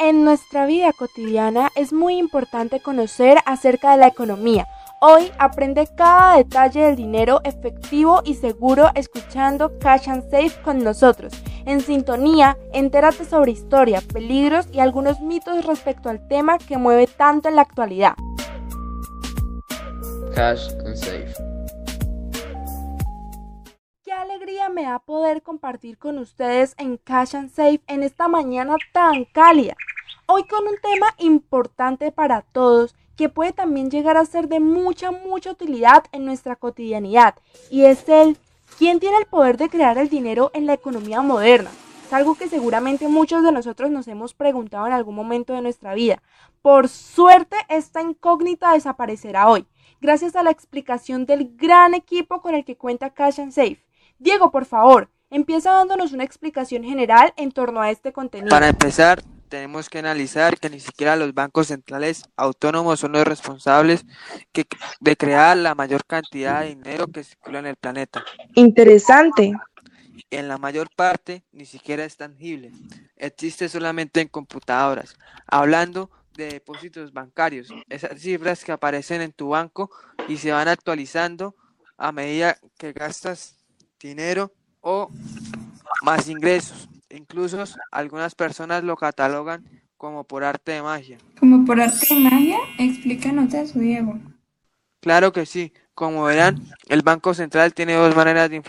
En 0.00 0.22
nuestra 0.24 0.64
vida 0.64 0.92
cotidiana 0.92 1.72
es 1.74 1.92
muy 1.92 2.18
importante 2.18 2.78
conocer 2.78 3.38
acerca 3.46 3.90
de 3.90 3.96
la 3.96 4.06
economía. 4.06 4.68
Hoy 5.00 5.32
aprende 5.38 5.88
cada 5.96 6.36
detalle 6.36 6.82
del 6.82 6.94
dinero 6.94 7.40
efectivo 7.42 8.22
y 8.24 8.34
seguro 8.34 8.90
escuchando 8.94 9.76
Cash 9.80 10.08
and 10.08 10.30
Safe 10.30 10.62
con 10.62 10.84
nosotros. 10.84 11.32
En 11.66 11.80
sintonía, 11.80 12.56
entérate 12.72 13.24
sobre 13.24 13.50
historia, 13.50 14.00
peligros 14.12 14.68
y 14.72 14.78
algunos 14.78 15.20
mitos 15.20 15.64
respecto 15.64 16.08
al 16.08 16.28
tema 16.28 16.58
que 16.58 16.78
mueve 16.78 17.08
tanto 17.08 17.48
en 17.48 17.56
la 17.56 17.62
actualidad. 17.62 18.14
Cash 20.32 20.68
Safe. 20.94 21.47
Me 24.68 24.82
da 24.82 24.98
poder 24.98 25.42
compartir 25.42 25.98
con 25.98 26.18
ustedes 26.18 26.74
en 26.78 26.98
Cash 26.98 27.36
and 27.36 27.50
Safe 27.50 27.80
en 27.86 28.02
esta 28.02 28.28
mañana 28.28 28.76
tan 28.92 29.24
cálida. 29.24 29.74
Hoy 30.26 30.44
con 30.44 30.66
un 30.66 30.76
tema 30.80 31.14
importante 31.18 32.12
para 32.12 32.42
todos 32.42 32.94
que 33.16 33.28
puede 33.28 33.52
también 33.52 33.90
llegar 33.90 34.16
a 34.16 34.26
ser 34.26 34.48
de 34.48 34.60
mucha, 34.60 35.10
mucha 35.10 35.52
utilidad 35.52 36.04
en 36.12 36.24
nuestra 36.24 36.56
cotidianidad 36.56 37.34
y 37.70 37.84
es 37.84 38.08
el 38.08 38.36
¿quién 38.78 39.00
tiene 39.00 39.16
el 39.18 39.26
poder 39.26 39.56
de 39.56 39.70
crear 39.70 39.96
el 39.98 40.08
dinero 40.08 40.50
en 40.54 40.66
la 40.66 40.74
economía 40.74 41.22
moderna? 41.22 41.70
Es 42.06 42.12
algo 42.12 42.34
que 42.34 42.48
seguramente 42.48 43.08
muchos 43.08 43.42
de 43.42 43.52
nosotros 43.52 43.90
nos 43.90 44.06
hemos 44.08 44.34
preguntado 44.34 44.86
en 44.86 44.92
algún 44.92 45.14
momento 45.14 45.52
de 45.52 45.62
nuestra 45.62 45.94
vida. 45.94 46.22
Por 46.62 46.88
suerte, 46.88 47.56
esta 47.68 48.02
incógnita 48.02 48.72
desaparecerá 48.72 49.48
hoy, 49.48 49.66
gracias 50.00 50.36
a 50.36 50.42
la 50.42 50.50
explicación 50.50 51.26
del 51.26 51.56
gran 51.56 51.94
equipo 51.94 52.40
con 52.40 52.54
el 52.54 52.64
que 52.64 52.76
cuenta 52.76 53.10
Cash 53.10 53.40
and 53.40 53.52
Safe. 53.52 53.87
Diego, 54.18 54.50
por 54.50 54.64
favor, 54.64 55.10
empieza 55.30 55.72
dándonos 55.72 56.12
una 56.12 56.24
explicación 56.24 56.82
general 56.84 57.32
en 57.36 57.52
torno 57.52 57.80
a 57.80 57.90
este 57.90 58.12
contenido. 58.12 58.50
Para 58.50 58.68
empezar, 58.68 59.22
tenemos 59.48 59.88
que 59.88 59.98
analizar 59.98 60.58
que 60.58 60.70
ni 60.70 60.80
siquiera 60.80 61.16
los 61.16 61.32
bancos 61.34 61.68
centrales 61.68 62.28
autónomos 62.36 63.00
son 63.00 63.12
los 63.12 63.24
responsables 63.24 64.04
de 65.00 65.16
crear 65.16 65.56
la 65.56 65.74
mayor 65.74 66.04
cantidad 66.04 66.62
de 66.62 66.68
dinero 66.68 67.06
que 67.06 67.24
circula 67.24 67.60
en 67.60 67.66
el 67.66 67.76
planeta. 67.76 68.24
Interesante. 68.54 69.52
En 70.30 70.48
la 70.48 70.58
mayor 70.58 70.90
parte 70.94 71.44
ni 71.52 71.64
siquiera 71.64 72.04
es 72.04 72.16
tangible, 72.16 72.72
existe 73.16 73.68
solamente 73.68 74.20
en 74.20 74.28
computadoras. 74.28 75.16
Hablando 75.46 76.10
de 76.36 76.48
depósitos 76.48 77.12
bancarios, 77.12 77.68
esas 77.88 78.20
cifras 78.20 78.64
que 78.64 78.72
aparecen 78.72 79.22
en 79.22 79.32
tu 79.32 79.50
banco 79.50 79.90
y 80.26 80.36
se 80.36 80.52
van 80.52 80.68
actualizando 80.68 81.54
a 81.96 82.12
medida 82.12 82.58
que 82.76 82.92
gastas 82.92 83.57
dinero 84.06 84.52
o 84.80 85.10
más 86.02 86.28
ingresos. 86.28 86.88
Incluso 87.10 87.64
algunas 87.90 88.34
personas 88.34 88.84
lo 88.84 88.96
catalogan 88.96 89.64
como 89.96 90.24
por 90.24 90.44
arte 90.44 90.72
de 90.72 90.82
magia. 90.82 91.18
¿Como 91.38 91.64
por 91.64 91.80
arte 91.80 92.06
de 92.10 92.20
magia? 92.20 92.58
Explícanos 92.78 93.52
eso, 93.54 93.78
Diego. 93.78 94.18
Claro 95.00 95.32
que 95.32 95.46
sí. 95.46 95.72
Como 95.94 96.24
verán, 96.24 96.62
el 96.88 97.02
Banco 97.02 97.34
Central 97.34 97.74
tiene 97.74 97.94
dos 97.94 98.14
maneras 98.14 98.48
de, 98.50 98.62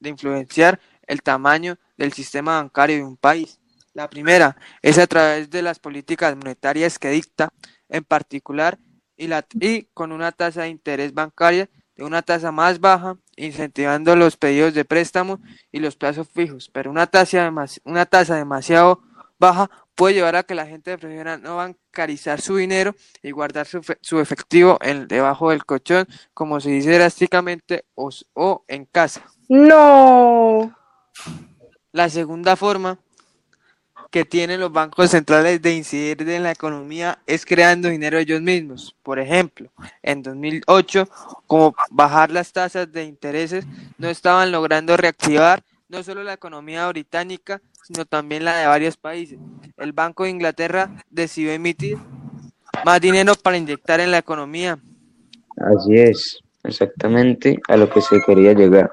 de 0.00 0.08
influenciar 0.10 0.78
el 1.06 1.22
tamaño 1.22 1.78
del 1.96 2.12
sistema 2.12 2.56
bancario 2.60 2.96
de 2.96 3.04
un 3.04 3.16
país. 3.16 3.58
La 3.94 4.10
primera 4.10 4.56
es 4.82 4.98
a 4.98 5.06
través 5.06 5.48
de 5.50 5.62
las 5.62 5.78
políticas 5.78 6.36
monetarias 6.36 6.98
que 6.98 7.10
dicta, 7.10 7.50
en 7.88 8.04
particular, 8.04 8.78
y, 9.16 9.28
la, 9.28 9.46
y 9.52 9.84
con 9.94 10.12
una 10.12 10.32
tasa 10.32 10.62
de 10.62 10.68
interés 10.68 11.14
bancaria 11.14 11.70
de 11.96 12.04
una 12.04 12.22
tasa 12.22 12.50
más 12.52 12.80
baja, 12.80 13.16
incentivando 13.36 14.16
los 14.16 14.36
pedidos 14.36 14.74
de 14.74 14.84
préstamo 14.84 15.40
y 15.70 15.80
los 15.80 15.96
plazos 15.96 16.28
fijos, 16.28 16.70
pero 16.72 16.90
una 16.90 17.06
tasa, 17.06 17.52
una 17.84 18.06
tasa 18.06 18.36
demasiado 18.36 19.02
baja 19.38 19.70
puede 19.94 20.14
llevar 20.14 20.36
a 20.36 20.42
que 20.42 20.54
la 20.54 20.66
gente 20.66 20.98
prefiera 20.98 21.36
no 21.36 21.56
bancarizar 21.56 22.40
su 22.40 22.56
dinero 22.56 22.94
y 23.22 23.30
guardar 23.30 23.66
su, 23.66 23.80
su 24.00 24.20
efectivo 24.20 24.78
en, 24.80 25.06
debajo 25.06 25.50
del 25.50 25.64
colchón, 25.64 26.06
como 26.32 26.60
se 26.60 26.70
dice 26.70 26.92
drásticamente, 26.94 27.84
o, 27.94 28.10
o 28.34 28.64
en 28.68 28.86
casa. 28.86 29.24
No. 29.48 30.74
La 31.92 32.08
segunda 32.08 32.56
forma 32.56 32.98
que 34.14 34.24
tienen 34.24 34.60
los 34.60 34.70
bancos 34.70 35.10
centrales 35.10 35.60
de 35.60 35.74
incidir 35.74 36.22
en 36.30 36.44
la 36.44 36.52
economía 36.52 37.18
es 37.26 37.44
creando 37.44 37.88
dinero 37.88 38.16
ellos 38.16 38.40
mismos. 38.40 38.94
Por 39.02 39.18
ejemplo, 39.18 39.72
en 40.04 40.22
2008, 40.22 41.08
como 41.48 41.74
bajar 41.90 42.30
las 42.30 42.52
tasas 42.52 42.92
de 42.92 43.02
intereses 43.02 43.66
no 43.98 44.08
estaban 44.08 44.52
logrando 44.52 44.96
reactivar 44.96 45.64
no 45.88 46.04
solo 46.04 46.22
la 46.22 46.34
economía 46.34 46.86
británica, 46.90 47.60
sino 47.82 48.04
también 48.04 48.44
la 48.44 48.56
de 48.56 48.68
varios 48.68 48.96
países. 48.96 49.36
El 49.78 49.92
Banco 49.92 50.22
de 50.22 50.30
Inglaterra 50.30 50.94
decidió 51.10 51.50
emitir 51.50 51.98
más 52.84 53.00
dinero 53.00 53.34
para 53.34 53.56
inyectar 53.56 53.98
en 53.98 54.12
la 54.12 54.18
economía. 54.18 54.78
Así 55.56 55.96
es, 55.96 56.38
exactamente 56.62 57.58
a 57.66 57.76
lo 57.76 57.90
que 57.90 58.00
se 58.00 58.20
quería 58.24 58.52
llegar. 58.52 58.92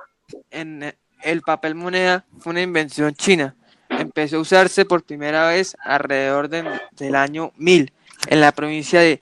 En 0.49 0.95
el 1.21 1.41
papel 1.43 1.75
moneda 1.75 2.25
fue 2.39 2.53
una 2.53 2.63
invención 2.63 3.13
china 3.13 3.55
empezó 4.01 4.37
a 4.37 4.41
usarse 4.41 4.85
por 4.85 5.03
primera 5.03 5.47
vez 5.47 5.75
alrededor 5.79 6.49
del 6.49 7.15
año 7.15 7.51
1000 7.57 7.93
en 8.27 8.41
la 8.41 8.51
provincia 8.51 8.99
de 8.99 9.19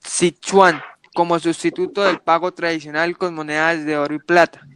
Sichuan 0.00 0.80
como 1.14 1.38
sustituto 1.38 2.04
del 2.04 2.20
pago 2.20 2.52
tradicional 2.52 3.16
con 3.16 3.34
monedas 3.34 3.84
de 3.84 3.96
oro 3.96 4.14
y 4.14 4.18
plata. 4.18 4.66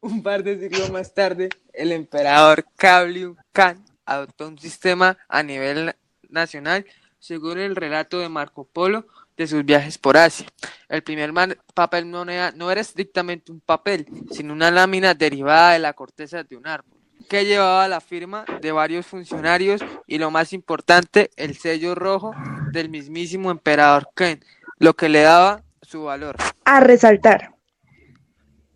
Un 0.00 0.22
par 0.22 0.42
de 0.42 0.58
siglos 0.58 0.90
más 0.90 1.12
tarde, 1.12 1.48
el 1.72 1.92
emperador 1.92 2.64
Kabliu 2.76 3.36
Khan 3.52 3.84
adoptó 4.06 4.48
un 4.48 4.58
sistema 4.58 5.18
a 5.28 5.42
nivel 5.42 5.94
nacional 6.28 6.86
según 7.18 7.58
el 7.58 7.76
relato 7.76 8.20
de 8.20 8.28
Marco 8.28 8.64
Polo 8.64 9.06
de 9.38 9.46
sus 9.46 9.64
viajes 9.64 9.96
por 9.96 10.16
Asia. 10.16 10.46
El 10.88 11.02
primer 11.02 11.32
papel 11.72 12.04
moneda 12.06 12.52
no 12.54 12.70
era 12.70 12.80
estrictamente 12.80 13.52
un 13.52 13.60
papel, 13.60 14.06
sino 14.32 14.52
una 14.52 14.70
lámina 14.70 15.14
derivada 15.14 15.72
de 15.72 15.78
la 15.78 15.92
corteza 15.92 16.42
de 16.42 16.56
un 16.56 16.66
árbol, 16.66 16.98
que 17.28 17.46
llevaba 17.46 17.86
la 17.86 18.00
firma 18.00 18.44
de 18.60 18.72
varios 18.72 19.06
funcionarios 19.06 19.80
y 20.08 20.18
lo 20.18 20.32
más 20.32 20.52
importante, 20.52 21.30
el 21.36 21.56
sello 21.56 21.94
rojo 21.94 22.34
del 22.72 22.90
mismísimo 22.90 23.52
emperador 23.52 24.08
Ken, 24.14 24.44
lo 24.78 24.94
que 24.94 25.08
le 25.08 25.22
daba 25.22 25.62
su 25.82 26.02
valor. 26.02 26.36
A 26.64 26.80
resaltar. 26.80 27.54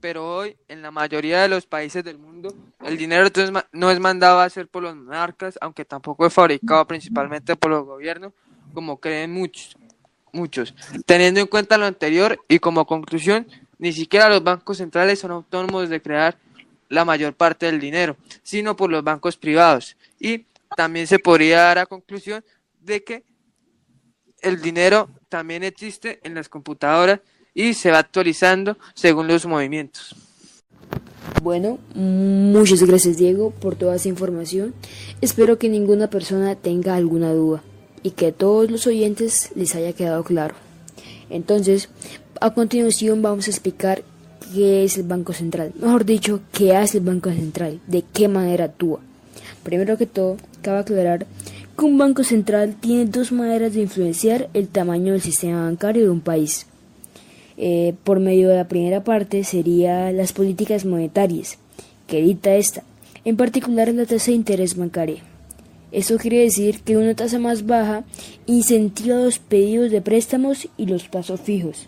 Pero 0.00 0.36
hoy, 0.36 0.56
en 0.68 0.82
la 0.82 0.90
mayoría 0.90 1.42
de 1.42 1.48
los 1.48 1.66
países 1.66 2.04
del 2.04 2.18
mundo, 2.18 2.54
el 2.84 2.96
dinero 2.96 3.28
no 3.72 3.90
es 3.90 4.00
mandado 4.00 4.38
a 4.40 4.44
hacer 4.44 4.68
por 4.68 4.82
los 4.82 4.94
monarcas, 4.94 5.58
aunque 5.60 5.84
tampoco 5.84 6.26
es 6.26 6.32
fabricado 6.32 6.86
principalmente 6.86 7.56
por 7.56 7.70
los 7.70 7.84
gobiernos, 7.84 8.32
como 8.74 8.98
creen 8.98 9.32
muchos 9.32 9.76
muchos. 10.32 10.74
Teniendo 11.06 11.40
en 11.40 11.46
cuenta 11.46 11.78
lo 11.78 11.86
anterior 11.86 12.38
y 12.48 12.58
como 12.58 12.86
conclusión, 12.86 13.46
ni 13.78 13.92
siquiera 13.92 14.28
los 14.28 14.42
bancos 14.42 14.78
centrales 14.78 15.18
son 15.18 15.30
autónomos 15.30 15.88
de 15.88 16.00
crear 16.00 16.38
la 16.88 17.04
mayor 17.04 17.34
parte 17.34 17.66
del 17.66 17.80
dinero, 17.80 18.16
sino 18.42 18.76
por 18.76 18.90
los 18.90 19.02
bancos 19.02 19.36
privados. 19.36 19.96
Y 20.18 20.46
también 20.76 21.06
se 21.06 21.18
podría 21.18 21.62
dar 21.62 21.78
a 21.78 21.86
conclusión 21.86 22.44
de 22.80 23.02
que 23.04 23.24
el 24.40 24.60
dinero 24.60 25.08
también 25.28 25.62
existe 25.62 26.20
en 26.22 26.34
las 26.34 26.48
computadoras 26.48 27.20
y 27.54 27.74
se 27.74 27.90
va 27.90 27.98
actualizando 27.98 28.76
según 28.94 29.28
los 29.28 29.46
movimientos. 29.46 30.14
Bueno, 31.42 31.78
muchas 31.94 32.82
gracias 32.82 33.16
Diego 33.16 33.50
por 33.50 33.76
toda 33.76 33.96
esa 33.96 34.08
información. 34.08 34.74
Espero 35.20 35.58
que 35.58 35.68
ninguna 35.68 36.08
persona 36.08 36.54
tenga 36.56 36.94
alguna 36.94 37.32
duda 37.32 37.62
y 38.02 38.10
que 38.10 38.28
a 38.28 38.32
todos 38.32 38.70
los 38.70 38.86
oyentes 38.86 39.50
les 39.54 39.74
haya 39.74 39.92
quedado 39.92 40.24
claro. 40.24 40.54
Entonces, 41.30 41.88
a 42.40 42.52
continuación 42.54 43.22
vamos 43.22 43.46
a 43.46 43.50
explicar 43.50 44.02
qué 44.52 44.84
es 44.84 44.98
el 44.98 45.04
Banco 45.04 45.32
Central, 45.32 45.72
mejor 45.80 46.04
dicho, 46.04 46.40
qué 46.52 46.76
hace 46.76 46.98
el 46.98 47.04
Banco 47.04 47.30
Central, 47.30 47.80
de 47.86 48.04
qué 48.12 48.28
manera 48.28 48.66
actúa. 48.66 49.00
Primero 49.62 49.96
que 49.96 50.06
todo, 50.06 50.36
cabe 50.60 50.80
aclarar 50.80 51.26
que 51.78 51.84
un 51.84 51.96
Banco 51.96 52.24
Central 52.24 52.76
tiene 52.80 53.06
dos 53.06 53.32
maneras 53.32 53.74
de 53.74 53.82
influenciar 53.82 54.48
el 54.54 54.68
tamaño 54.68 55.12
del 55.12 55.22
sistema 55.22 55.64
bancario 55.64 56.02
de 56.02 56.10
un 56.10 56.20
país. 56.20 56.66
Eh, 57.56 57.94
por 58.04 58.18
medio 58.18 58.48
de 58.48 58.56
la 58.56 58.68
primera 58.68 59.04
parte 59.04 59.44
sería 59.44 60.10
las 60.12 60.32
políticas 60.32 60.84
monetarias, 60.84 61.58
que 62.06 62.20
dicta 62.20 62.54
esta, 62.56 62.82
en 63.24 63.36
particular 63.36 63.92
la 63.94 64.04
tasa 64.04 64.32
de 64.32 64.36
interés 64.36 64.76
bancaria. 64.76 65.22
Eso 65.92 66.16
quiere 66.16 66.38
decir 66.38 66.80
que 66.80 66.96
una 66.96 67.14
tasa 67.14 67.38
más 67.38 67.66
baja 67.66 68.04
incentiva 68.46 69.16
los 69.16 69.38
pedidos 69.38 69.90
de 69.90 70.00
préstamos 70.00 70.68
y 70.78 70.86
los 70.86 71.06
plazos 71.06 71.40
fijos. 71.40 71.86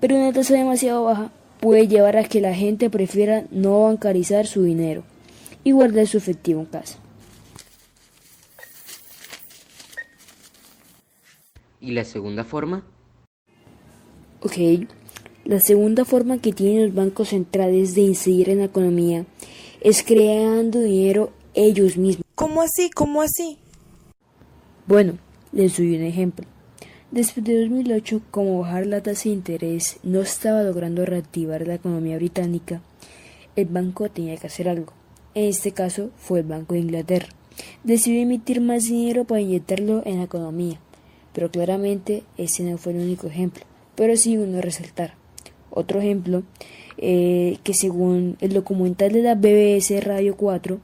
Pero 0.00 0.16
una 0.16 0.32
tasa 0.32 0.54
demasiado 0.54 1.04
baja 1.04 1.30
puede 1.60 1.86
llevar 1.86 2.16
a 2.16 2.24
que 2.24 2.40
la 2.40 2.54
gente 2.54 2.88
prefiera 2.88 3.44
no 3.50 3.82
bancarizar 3.82 4.46
su 4.46 4.62
dinero 4.62 5.02
y 5.64 5.72
guardar 5.72 6.06
su 6.06 6.16
efectivo 6.16 6.60
en 6.60 6.66
casa. 6.66 6.98
¿Y 11.80 11.92
la 11.92 12.04
segunda 12.04 12.42
forma? 12.42 12.84
Ok, 14.40 14.56
la 15.44 15.60
segunda 15.60 16.04
forma 16.04 16.38
que 16.38 16.52
tienen 16.52 16.86
los 16.86 16.94
bancos 16.94 17.28
centrales 17.28 17.94
de 17.94 18.00
incidir 18.00 18.48
en 18.48 18.58
la 18.58 18.64
economía 18.64 19.26
es 19.80 20.02
creando 20.02 20.80
dinero 20.80 21.32
ellos 21.54 21.96
mismos. 21.96 22.25
¿Cómo 22.36 22.60
así? 22.60 22.90
¿Cómo 22.90 23.22
así? 23.22 23.56
Bueno, 24.86 25.14
les 25.52 25.78
doy 25.78 25.96
un 25.96 26.02
ejemplo. 26.02 26.44
Después 27.10 27.46
de 27.46 27.62
2008, 27.62 28.20
como 28.30 28.60
bajar 28.60 28.86
la 28.86 29.02
tasa 29.02 29.30
de 29.30 29.36
interés 29.36 29.98
no 30.02 30.20
estaba 30.20 30.62
logrando 30.62 31.06
reactivar 31.06 31.66
la 31.66 31.76
economía 31.76 32.16
británica, 32.16 32.82
el 33.56 33.64
banco 33.68 34.10
tenía 34.10 34.36
que 34.36 34.48
hacer 34.48 34.68
algo. 34.68 34.92
En 35.34 35.44
este 35.44 35.72
caso 35.72 36.10
fue 36.18 36.40
el 36.40 36.44
Banco 36.46 36.74
de 36.74 36.80
Inglaterra. 36.80 37.28
Decidió 37.84 38.20
emitir 38.20 38.60
más 38.60 38.84
dinero 38.84 39.24
para 39.24 39.40
inyectarlo 39.40 40.02
en 40.04 40.18
la 40.18 40.24
economía, 40.24 40.78
pero 41.32 41.50
claramente 41.50 42.22
ese 42.36 42.64
no 42.64 42.76
fue 42.76 42.92
el 42.92 42.98
único 42.98 43.28
ejemplo, 43.28 43.64
pero 43.94 44.14
sí 44.14 44.36
uno 44.36 44.58
a 44.58 44.60
resaltar. 44.60 45.14
Otro 45.70 46.00
ejemplo, 46.00 46.42
eh, 46.98 47.56
que 47.64 47.72
según 47.72 48.36
el 48.42 48.52
documental 48.52 49.12
de 49.12 49.22
la 49.22 49.36
BBC 49.36 50.02
Radio 50.02 50.36
4, 50.36 50.78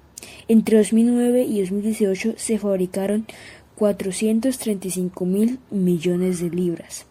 entre 0.49 0.79
2009 0.79 1.43
y 1.43 1.61
2018 1.61 2.35
se 2.37 2.59
fabricaron 2.59 3.27
435 3.77 5.25
mil 5.25 5.59
millones 5.71 6.41
de 6.41 6.51
libras. 6.51 7.07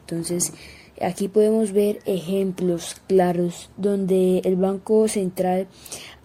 Entonces, 0.00 0.52
aquí 1.00 1.28
podemos 1.28 1.72
ver 1.72 2.00
ejemplos 2.06 3.00
claros 3.06 3.70
donde 3.76 4.40
el 4.44 4.56
Banco 4.56 5.08
Central 5.08 5.68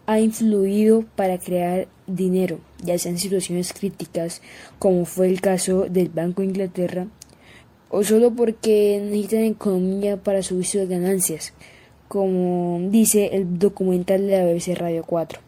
ha 0.06 0.19
influido 0.19 1.06
para 1.15 1.38
crear 1.38 1.88
dinero, 2.07 2.59
ya 2.83 2.97
sea 2.97 3.12
en 3.12 3.18
situaciones 3.18 3.73
críticas, 3.73 4.41
como 4.80 5.06
fue 5.06 5.27
el 5.27 5.41
caso 5.41 5.85
del 5.89 6.09
Banco 6.09 6.41
de 6.41 6.47
Inglaterra, 6.47 7.07
o 7.89 8.03
solo 8.03 8.33
porque 8.33 9.00
necesitan 9.01 9.44
economía 9.44 10.18
para 10.18 10.44
subir 10.44 10.65
sus 10.65 10.88
ganancias, 10.88 11.53
como 12.07 12.80
dice 12.89 13.31
el 13.33 13.59
documental 13.59 14.27
de 14.27 14.38
la 14.38 14.45
BBC 14.45 14.75
Radio 14.75 15.03
4. 15.06 15.39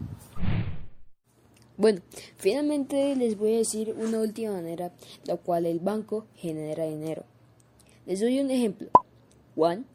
Bueno, 1.79 2.01
finalmente 2.35 3.15
les 3.15 3.37
voy 3.37 3.55
a 3.55 3.59
decir 3.59 3.95
una 3.97 4.19
última 4.19 4.51
manera 4.51 4.91
la 5.23 5.37
cual 5.37 5.65
el 5.65 5.79
banco 5.79 6.25
genera 6.35 6.83
dinero. 6.83 7.23
Les 8.05 8.19
doy 8.19 8.41
un 8.41 8.51
ejemplo. 8.51 8.89
Juan 9.55 9.85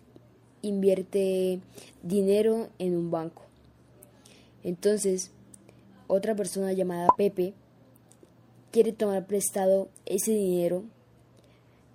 invierte 0.62 1.60
dinero 2.02 2.70
en 2.78 2.96
un 2.96 3.10
banco. 3.10 3.42
Entonces, 4.62 5.30
otra 6.06 6.34
persona 6.34 6.72
llamada 6.72 7.08
Pepe 7.18 7.52
quiere 8.70 8.92
tomar 8.92 9.26
prestado 9.26 9.90
ese 10.06 10.32
dinero 10.32 10.84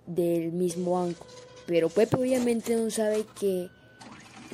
del 0.06 0.52
mismo 0.52 0.92
banco. 0.92 1.26
Pero 1.66 1.88
Pepe 1.88 2.16
obviamente 2.16 2.76
no 2.76 2.88
sabe 2.92 3.24
que 3.40 3.68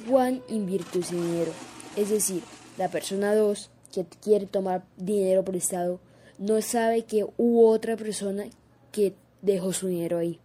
Juan 0.08 0.40
invirtió 0.48 1.02
ese 1.02 1.14
dinero. 1.14 1.52
Es 1.94 2.08
decir, 2.08 2.42
la 2.78 2.88
persona 2.88 3.34
2 3.34 3.70
que 4.04 4.18
quiere 4.20 4.46
tomar 4.46 4.84
dinero 4.96 5.44
prestado 5.44 6.00
no 6.38 6.60
sabe 6.60 7.04
que 7.04 7.24
hubo 7.38 7.70
otra 7.70 7.96
persona 7.96 8.44
que 8.92 9.14
dejó 9.40 9.72
su 9.72 9.86
dinero 9.88 10.18
ahí. 10.18 10.38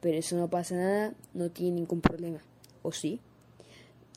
Pero 0.00 0.18
eso 0.18 0.36
no 0.36 0.48
pasa 0.48 0.74
nada, 0.74 1.14
no 1.32 1.50
tiene 1.50 1.76
ningún 1.76 2.00
problema. 2.00 2.40
¿O 2.82 2.92
sí? 2.92 3.20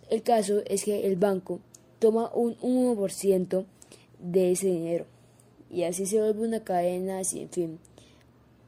El 0.09 0.21
caso 0.21 0.61
es 0.65 0.83
que 0.83 1.05
el 1.05 1.15
banco 1.15 1.59
toma 1.99 2.29
un 2.33 2.57
1% 2.57 3.65
de 4.19 4.51
ese 4.51 4.67
dinero. 4.67 5.05
Y 5.69 5.83
así 5.83 6.05
se 6.05 6.19
vuelve 6.19 6.47
una 6.47 6.63
cadena, 6.63 7.21
en 7.21 7.49
fin. 7.49 7.79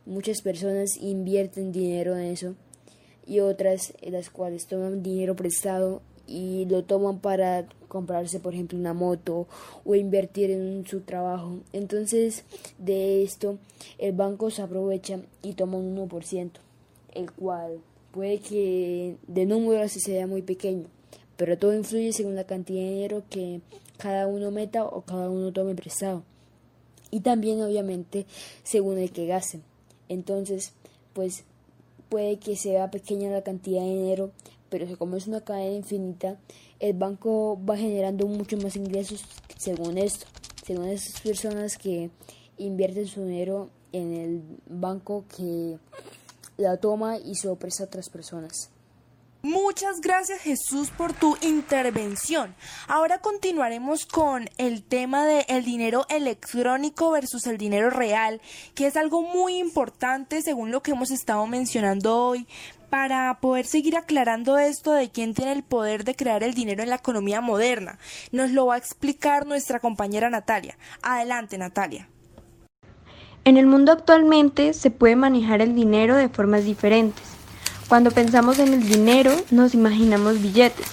Muchas 0.05 0.41
personas 0.41 0.95
invierten 1.01 1.71
dinero 1.71 2.15
en 2.15 2.25
eso 2.25 2.55
y 3.25 3.41
otras 3.41 3.93
en 4.01 4.13
las 4.13 4.29
cuales 4.29 4.67
toman 4.67 5.03
dinero 5.03 5.35
prestado 5.35 6.01
y 6.27 6.65
lo 6.65 6.83
toman 6.83 7.19
para 7.19 7.65
comprarse 7.87 8.39
por 8.39 8.53
ejemplo 8.53 8.77
una 8.77 8.93
moto 8.93 9.47
o 9.85 9.95
invertir 9.95 10.51
en 10.51 10.85
su 10.85 11.01
trabajo. 11.01 11.59
Entonces 11.73 12.43
de 12.77 13.23
esto 13.23 13.57
el 13.97 14.13
banco 14.13 14.51
se 14.51 14.61
aprovecha 14.61 15.19
y 15.41 15.53
toma 15.53 15.77
un 15.77 15.95
1% 15.97 16.51
el 17.13 17.31
cual 17.31 17.79
puede 18.11 18.39
que 18.39 19.15
de 19.27 19.45
número 19.45 19.81
así 19.81 19.99
sea 19.99 20.27
muy 20.27 20.41
pequeño 20.41 20.85
pero 21.37 21.57
todo 21.57 21.73
influye 21.73 22.11
según 22.11 22.35
la 22.35 22.45
cantidad 22.45 22.81
de 22.81 22.89
dinero 22.89 23.23
que 23.29 23.61
cada 23.97 24.27
uno 24.27 24.51
meta 24.51 24.83
o 24.83 25.01
cada 25.01 25.29
uno 25.29 25.53
tome 25.53 25.75
prestado. 25.75 26.23
Y 27.11 27.21
también 27.21 27.61
obviamente 27.61 28.25
según 28.63 28.97
el 28.97 29.11
que 29.11 29.27
gaste. 29.27 29.61
Entonces 30.09 30.73
pues 31.13 31.45
puede 32.09 32.37
que 32.37 32.55
sea 32.55 32.91
pequeña 32.91 33.29
la 33.29 33.43
cantidad 33.43 33.81
de 33.81 33.89
dinero 33.89 34.31
pero 34.69 34.97
como 34.97 35.17
es 35.17 35.27
una 35.27 35.41
cadena 35.41 35.75
infinita, 35.75 36.37
el 36.79 36.93
banco 36.93 37.59
va 37.65 37.77
generando 37.77 38.27
mucho 38.27 38.57
más 38.57 38.75
ingresos 38.75 39.23
según 39.57 39.97
esto, 39.97 40.25
según 40.65 40.89
esas 40.89 41.19
personas 41.21 41.77
que 41.77 42.09
invierten 42.57 43.07
su 43.07 43.25
dinero 43.25 43.69
en 43.91 44.13
el 44.13 44.43
banco 44.67 45.25
que 45.35 45.77
la 46.57 46.77
toma 46.77 47.17
y 47.17 47.35
se 47.35 47.47
a 47.47 47.51
otras 47.51 48.09
personas. 48.09 48.69
Muchas 49.43 50.01
gracias 50.01 50.41
Jesús 50.41 50.89
por 50.89 51.13
tu 51.13 51.37
intervención. 51.41 52.55
Ahora 52.87 53.19
continuaremos 53.19 54.05
con 54.07 54.49
el 54.57 54.83
tema 54.83 55.25
de 55.25 55.45
el 55.47 55.63
dinero 55.63 56.05
electrónico 56.09 57.11
versus 57.11 57.45
el 57.45 57.57
dinero 57.57 57.91
real, 57.91 58.41
que 58.73 58.87
es 58.87 58.97
algo 58.97 59.21
muy 59.21 59.57
importante 59.57 60.41
según 60.41 60.71
lo 60.71 60.81
que 60.81 60.91
hemos 60.91 61.11
estado 61.11 61.45
mencionando 61.45 62.17
hoy, 62.17 62.47
para 62.89 63.39
poder 63.39 63.65
seguir 63.65 63.97
aclarando 63.97 64.57
esto 64.57 64.91
de 64.91 65.09
quién 65.09 65.33
tiene 65.33 65.51
el 65.51 65.63
poder 65.63 66.03
de 66.03 66.15
crear 66.15 66.43
el 66.43 66.53
dinero 66.53 66.83
en 66.83 66.89
la 66.89 66.97
economía 66.97 67.41
moderna. 67.41 67.99
Nos 68.31 68.51
lo 68.51 68.67
va 68.67 68.75
a 68.75 68.77
explicar 68.77 69.45
nuestra 69.45 69.79
compañera 69.79 70.29
Natalia. 70.29 70.77
Adelante, 71.01 71.57
Natalia. 71.57 72.07
En 73.43 73.57
el 73.57 73.65
mundo 73.65 73.91
actualmente 73.91 74.73
se 74.73 74.91
puede 74.91 75.15
manejar 75.15 75.61
el 75.61 75.73
dinero 75.73 76.15
de 76.15 76.29
formas 76.29 76.65
diferentes. 76.65 77.23
Cuando 77.87 78.11
pensamos 78.11 78.59
en 78.59 78.73
el 78.73 78.85
dinero 78.87 79.31
nos 79.51 79.73
imaginamos 79.73 80.41
billetes, 80.41 80.87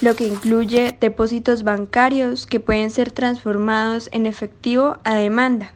lo 0.00 0.16
que 0.16 0.26
incluye 0.26 0.96
depósitos 0.98 1.64
bancarios 1.64 2.46
que 2.46 2.60
pueden 2.60 2.90
ser 2.90 3.10
transformados 3.10 4.08
en 4.12 4.24
efectivo 4.24 4.96
a 5.04 5.16
demanda. 5.16 5.72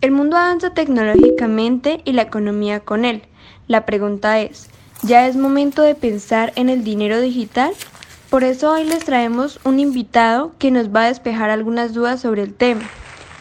El 0.00 0.10
mundo 0.10 0.36
avanza 0.36 0.74
tecnológicamente 0.74 2.00
y 2.04 2.12
la 2.12 2.22
economía 2.22 2.80
con 2.80 3.04
él. 3.04 3.22
La 3.68 3.86
pregunta 3.86 4.40
es, 4.40 4.68
ya 5.02 5.26
es 5.26 5.36
momento 5.36 5.82
de 5.82 5.94
pensar 5.94 6.52
en 6.56 6.68
el 6.68 6.84
dinero 6.84 7.20
digital. 7.20 7.72
Por 8.30 8.44
eso 8.44 8.72
hoy 8.72 8.84
les 8.84 9.04
traemos 9.04 9.60
un 9.64 9.78
invitado 9.78 10.52
que 10.58 10.70
nos 10.70 10.94
va 10.94 11.04
a 11.04 11.08
despejar 11.08 11.50
algunas 11.50 11.94
dudas 11.94 12.20
sobre 12.20 12.42
el 12.42 12.54
tema, 12.54 12.82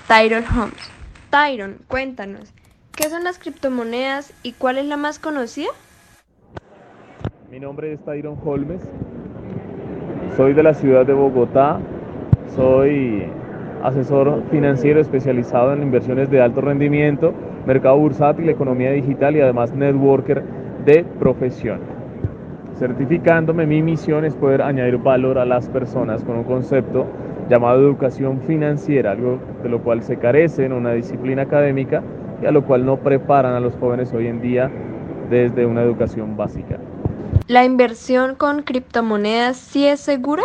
Tyron 0.07 0.43
Holmes. 0.45 0.91
Tyron, 1.29 1.77
cuéntanos, 1.87 2.53
¿qué 2.95 3.09
son 3.09 3.23
las 3.23 3.39
criptomonedas 3.39 4.33
y 4.43 4.53
cuál 4.53 4.77
es 4.77 4.85
la 4.85 4.97
más 4.97 5.17
conocida? 5.17 5.69
Mi 7.49 7.59
nombre 7.59 7.93
es 7.93 8.03
Tyron 8.03 8.37
Holmes, 8.43 8.81
soy 10.37 10.53
de 10.53 10.63
la 10.63 10.73
ciudad 10.73 11.05
de 11.05 11.13
Bogotá, 11.13 11.79
soy 12.55 13.23
asesor 13.83 14.43
financiero 14.51 14.99
especializado 14.99 15.73
en 15.73 15.83
inversiones 15.83 16.29
de 16.29 16.41
alto 16.41 16.61
rendimiento, 16.61 17.33
mercado 17.65 17.97
bursátil, 17.97 18.49
economía 18.49 18.91
digital 18.91 19.35
y 19.35 19.41
además 19.41 19.73
networker 19.73 20.43
de 20.85 21.03
profesión. 21.19 21.79
Certificándome, 22.77 23.65
mi 23.65 23.81
misión 23.81 24.25
es 24.25 24.35
poder 24.35 24.61
añadir 24.61 24.97
valor 24.97 25.37
a 25.37 25.45
las 25.45 25.69
personas 25.69 26.23
con 26.23 26.37
un 26.37 26.43
concepto 26.43 27.07
llamado 27.49 27.79
educación 27.79 28.41
financiera, 28.41 29.11
algo 29.11 29.39
de 29.63 29.69
lo 29.69 29.81
cual 29.81 30.03
se 30.03 30.17
carece 30.17 30.65
en 30.65 30.73
una 30.73 30.91
disciplina 30.91 31.43
académica 31.43 32.03
y 32.41 32.45
a 32.45 32.51
lo 32.51 32.63
cual 32.65 32.85
no 32.85 32.97
preparan 32.97 33.53
a 33.53 33.59
los 33.59 33.75
jóvenes 33.75 34.13
hoy 34.13 34.27
en 34.27 34.41
día 34.41 34.69
desde 35.29 35.65
una 35.65 35.83
educación 35.83 36.35
básica. 36.35 36.79
¿La 37.47 37.63
inversión 37.63 38.35
con 38.35 38.63
criptomonedas 38.63 39.57
sí 39.57 39.85
es 39.85 39.99
segura? 39.99 40.43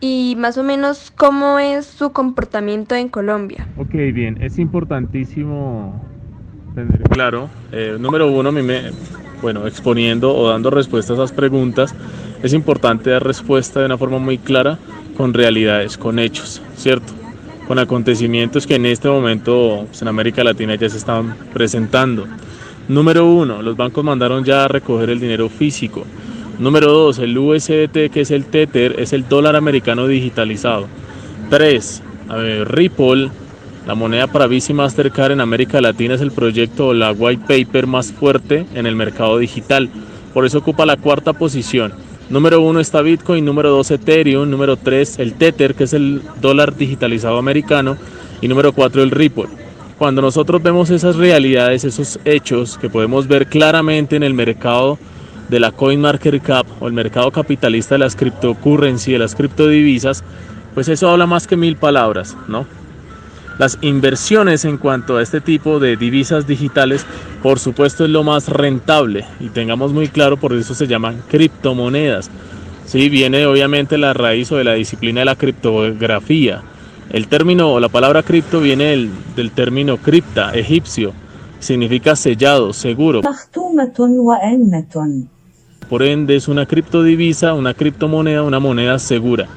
Y 0.00 0.34
más 0.38 0.56
o 0.56 0.62
menos, 0.62 1.10
¿cómo 1.10 1.58
es 1.58 1.84
su 1.84 2.12
comportamiento 2.12 2.94
en 2.94 3.08
Colombia? 3.08 3.66
Ok, 3.76 3.92
bien, 4.14 4.38
es 4.40 4.58
importantísimo 4.58 6.00
tener 6.74 7.02
claro. 7.02 7.50
Eh, 7.72 7.98
número 8.00 8.30
uno, 8.30 8.48
a 8.48 8.52
mí 8.52 8.62
me, 8.62 8.92
bueno, 9.42 9.66
exponiendo 9.66 10.34
o 10.36 10.48
dando 10.48 10.70
respuestas 10.70 11.18
a 11.18 11.24
esas 11.24 11.32
preguntas, 11.32 11.94
es 12.42 12.52
importante 12.52 13.10
dar 13.10 13.24
respuesta 13.24 13.80
de 13.80 13.86
una 13.86 13.98
forma 13.98 14.18
muy 14.18 14.38
clara 14.38 14.78
con 15.16 15.34
realidades, 15.34 15.98
con 15.98 16.18
hechos, 16.18 16.62
¿cierto? 16.76 17.12
Con 17.68 17.78
acontecimientos 17.78 18.66
que 18.66 18.76
en 18.76 18.86
este 18.86 19.08
momento 19.08 19.84
pues, 19.86 20.02
en 20.02 20.08
América 20.08 20.42
Latina 20.42 20.74
ya 20.74 20.88
se 20.88 20.96
están 20.96 21.36
presentando. 21.52 22.26
Número 22.88 23.26
uno, 23.26 23.62
los 23.62 23.76
bancos 23.76 24.02
mandaron 24.02 24.44
ya 24.44 24.64
a 24.64 24.68
recoger 24.68 25.10
el 25.10 25.20
dinero 25.20 25.48
físico. 25.48 26.04
Número 26.58 26.90
dos, 26.90 27.18
el 27.18 27.36
USDT, 27.38 28.10
que 28.10 28.20
es 28.22 28.30
el 28.30 28.46
Tether, 28.46 28.98
es 28.98 29.12
el 29.12 29.28
dólar 29.28 29.56
americano 29.56 30.06
digitalizado. 30.06 30.88
Tres, 31.48 32.02
a 32.28 32.36
ver, 32.36 32.70
Ripple 32.70 33.30
la 33.90 33.96
moneda 33.96 34.28
para 34.28 34.46
Visa 34.46 34.70
y 34.70 34.74
Mastercard 34.76 35.32
en 35.32 35.40
América 35.40 35.80
Latina 35.80 36.14
es 36.14 36.20
el 36.20 36.30
proyecto 36.30 36.86
o 36.86 36.94
la 36.94 37.10
white 37.10 37.42
paper 37.48 37.88
más 37.88 38.12
fuerte 38.12 38.64
en 38.72 38.86
el 38.86 38.94
mercado 38.94 39.36
digital. 39.36 39.90
Por 40.32 40.46
eso 40.46 40.58
ocupa 40.58 40.86
la 40.86 40.96
cuarta 40.96 41.32
posición. 41.32 41.92
Número 42.28 42.60
uno 42.60 42.78
está 42.78 43.02
Bitcoin, 43.02 43.44
número 43.44 43.70
dos 43.70 43.90
Ethereum, 43.90 44.48
número 44.48 44.76
tres 44.76 45.18
el 45.18 45.34
Tether, 45.34 45.74
que 45.74 45.82
es 45.82 45.92
el 45.92 46.22
dólar 46.40 46.76
digitalizado 46.76 47.36
americano, 47.36 47.96
y 48.40 48.46
número 48.46 48.72
cuatro 48.72 49.02
el 49.02 49.10
Ripple. 49.10 49.48
Cuando 49.98 50.22
nosotros 50.22 50.62
vemos 50.62 50.90
esas 50.90 51.16
realidades, 51.16 51.82
esos 51.82 52.20
hechos 52.24 52.78
que 52.78 52.88
podemos 52.88 53.26
ver 53.26 53.48
claramente 53.48 54.14
en 54.14 54.22
el 54.22 54.34
mercado 54.34 55.00
de 55.48 55.58
la 55.58 55.72
CoinMarketCap 55.72 56.64
o 56.80 56.86
el 56.86 56.92
mercado 56.92 57.32
capitalista 57.32 57.96
de 57.96 57.98
las 57.98 58.14
cryptocurrency, 58.14 59.10
de 59.10 59.18
las 59.18 59.34
criptodivisas, 59.34 60.22
pues 60.74 60.86
eso 60.86 61.10
habla 61.10 61.26
más 61.26 61.48
que 61.48 61.56
mil 61.56 61.74
palabras, 61.74 62.36
¿no? 62.46 62.78
Las 63.60 63.76
inversiones 63.82 64.64
en 64.64 64.78
cuanto 64.78 65.18
a 65.18 65.22
este 65.22 65.42
tipo 65.42 65.80
de 65.80 65.98
divisas 65.98 66.46
digitales, 66.46 67.04
por 67.42 67.58
supuesto, 67.58 68.06
es 68.06 68.10
lo 68.10 68.24
más 68.24 68.48
rentable 68.48 69.26
y 69.38 69.50
tengamos 69.50 69.92
muy 69.92 70.08
claro, 70.08 70.38
por 70.38 70.54
eso 70.54 70.74
se 70.74 70.86
llaman 70.86 71.22
criptomonedas. 71.28 72.30
Sí, 72.86 73.10
viene 73.10 73.44
obviamente 73.44 73.98
la 73.98 74.14
raíz 74.14 74.50
o 74.50 74.56
de 74.56 74.64
la 74.64 74.72
disciplina 74.72 75.20
de 75.20 75.26
la 75.26 75.36
criptografía. 75.36 76.62
El 77.10 77.28
término 77.28 77.70
o 77.70 77.80
la 77.80 77.90
palabra 77.90 78.22
cripto 78.22 78.60
viene 78.60 78.84
del, 78.84 79.10
del 79.36 79.50
término 79.50 79.98
cripta, 79.98 80.54
egipcio, 80.54 81.12
significa 81.58 82.16
sellado, 82.16 82.72
seguro. 82.72 83.20
Por 85.90 86.02
ende 86.02 86.34
es 86.34 86.48
una 86.48 86.64
criptodivisa, 86.64 87.52
una 87.52 87.74
criptomoneda, 87.74 88.42
una 88.42 88.58
moneda 88.58 88.98
segura. 88.98 89.48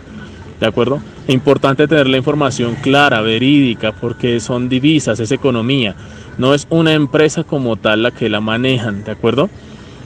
¿De 0.63 0.70
acuerdo? 0.70 1.01
Es 1.27 1.36
importante 1.36 1.89
tener 1.89 2.08
la 2.08 2.15
información 2.15 2.75
clara, 2.75 3.20
verídica, 3.20 3.91
porque 3.91 4.39
son 4.39 4.70
divisas, 4.70 5.20
es 5.20 5.34
economía. 5.34 5.93
No 6.38 6.53
es 6.53 6.67
una 6.70 6.93
empresa 6.93 7.43
como 7.43 7.75
tal 7.75 8.03
la 8.03 8.12
que 8.12 8.29
la 8.29 8.39
manejan, 8.39 9.03
¿de 9.03 9.12
acuerdo? 9.12 9.50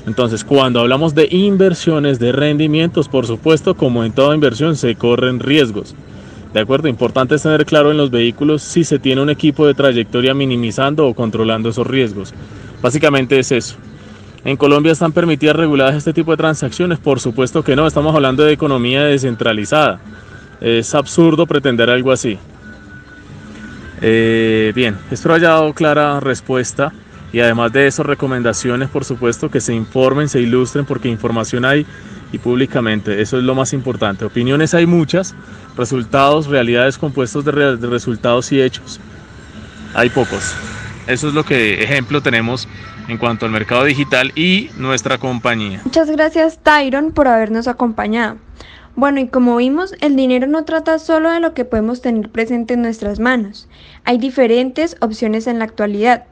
Entonces, 0.07 0.43
cuando 0.43 0.79
hablamos 0.79 1.13
de 1.13 1.27
inversiones, 1.29 2.17
de 2.17 2.31
rendimientos, 2.31 3.07
por 3.07 3.27
supuesto, 3.27 3.75
como 3.75 4.03
en 4.03 4.13
toda 4.13 4.33
inversión, 4.33 4.75
se 4.75 4.95
corren 4.95 5.39
riesgos. 5.39 5.93
¿De 6.55 6.59
acuerdo? 6.59 6.87
Importante 6.87 7.35
es 7.35 7.43
tener 7.43 7.63
claro 7.67 7.91
en 7.91 7.97
los 7.97 8.09
vehículos 8.09 8.63
si 8.63 8.83
se 8.83 8.97
tiene 8.97 9.21
un 9.21 9.29
equipo 9.29 9.67
de 9.67 9.75
trayectoria 9.75 10.33
minimizando 10.33 11.05
o 11.05 11.13
controlando 11.13 11.69
esos 11.69 11.85
riesgos. 11.85 12.33
Básicamente 12.81 13.37
es 13.37 13.51
eso. 13.51 13.75
¿En 14.43 14.57
Colombia 14.57 14.93
están 14.93 15.11
permitidas 15.11 15.55
reguladas 15.55 15.93
este 15.95 16.13
tipo 16.13 16.31
de 16.31 16.37
transacciones? 16.37 16.97
Por 16.97 17.19
supuesto 17.19 17.63
que 17.63 17.75
no, 17.75 17.85
estamos 17.85 18.15
hablando 18.15 18.43
de 18.43 18.53
economía 18.53 19.03
descentralizada. 19.03 19.99
Es 20.61 20.95
absurdo 20.95 21.45
pretender 21.45 21.89
algo 21.89 22.11
así. 22.11 22.37
Eh, 24.01 24.71
bien, 24.75 24.97
espero 25.11 25.35
haya 25.35 25.49
dado 25.49 25.73
clara 25.73 26.19
respuesta 26.19 26.93
y 27.33 27.39
además 27.39 27.73
de 27.73 27.87
eso 27.87 28.03
recomendaciones, 28.03 28.89
por 28.89 29.03
supuesto, 29.05 29.49
que 29.49 29.59
se 29.59 29.73
informen, 29.73 30.29
se 30.29 30.39
ilustren, 30.39 30.85
porque 30.85 31.09
información 31.09 31.65
hay 31.65 31.85
y 32.31 32.37
públicamente, 32.37 33.21
eso 33.21 33.37
es 33.37 33.43
lo 33.43 33.55
más 33.55 33.73
importante. 33.73 34.25
Opiniones 34.25 34.73
hay 34.73 34.85
muchas, 34.85 35.35
resultados, 35.77 36.47
realidades 36.47 36.97
compuestos 36.97 37.45
de, 37.45 37.77
de 37.77 37.87
resultados 37.87 38.51
y 38.51 38.61
hechos, 38.61 38.99
hay 39.93 40.09
pocos. 40.09 40.53
Eso 41.07 41.29
es 41.29 41.33
lo 41.33 41.43
que 41.43 41.81
ejemplo 41.81 42.21
tenemos 42.21 42.67
en 43.07 43.17
cuanto 43.17 43.45
al 43.45 43.51
mercado 43.51 43.85
digital 43.85 44.31
y 44.35 44.69
nuestra 44.77 45.17
compañía. 45.17 45.81
Muchas 45.85 46.09
gracias 46.11 46.59
Tyron 46.61 47.11
por 47.13 47.27
habernos 47.27 47.67
acompañado. 47.67 48.37
Bueno, 48.97 49.19
y 49.19 49.27
como 49.27 49.57
vimos, 49.57 49.93
el 50.01 50.15
dinero 50.15 50.47
no 50.47 50.65
trata 50.65 50.97
solo 50.97 51.29
de 51.29 51.39
lo 51.39 51.53
que 51.53 51.65
podemos 51.65 52.01
tener 52.01 52.31
presente 52.31 52.73
en 52.73 52.81
nuestras 52.81 53.19
manos. 53.19 53.69
Hay 54.05 54.17
diferentes 54.17 54.95
opciones 55.01 55.45
en 55.45 55.59
la 55.59 55.65
actualidad. 55.65 56.25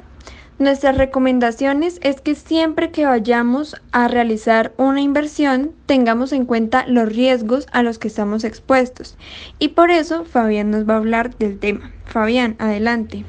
Nuestras 0.58 0.98
recomendaciones 0.98 2.00
es 2.02 2.22
que 2.22 2.34
siempre 2.34 2.90
que 2.90 3.06
vayamos 3.06 3.76
a 3.92 4.08
realizar 4.08 4.74
una 4.78 5.00
inversión 5.02 5.74
tengamos 5.86 6.34
en 6.34 6.48
cuenta 6.48 6.88
los 6.88 7.08
riesgos 7.08 7.68
a 7.72 7.84
los 7.84 8.00
que 8.00 8.08
estamos 8.08 8.44
expuestos. 8.44 9.16
Y 9.60 9.68
por 9.68 9.92
eso 9.92 10.26
Fabián 10.26 10.72
nos 10.72 10.90
va 10.90 10.96
a 10.96 10.98
hablar 10.98 11.38
del 11.38 11.60
tema. 11.60 11.92
Fabián, 12.06 12.56
adelante. 12.58 13.26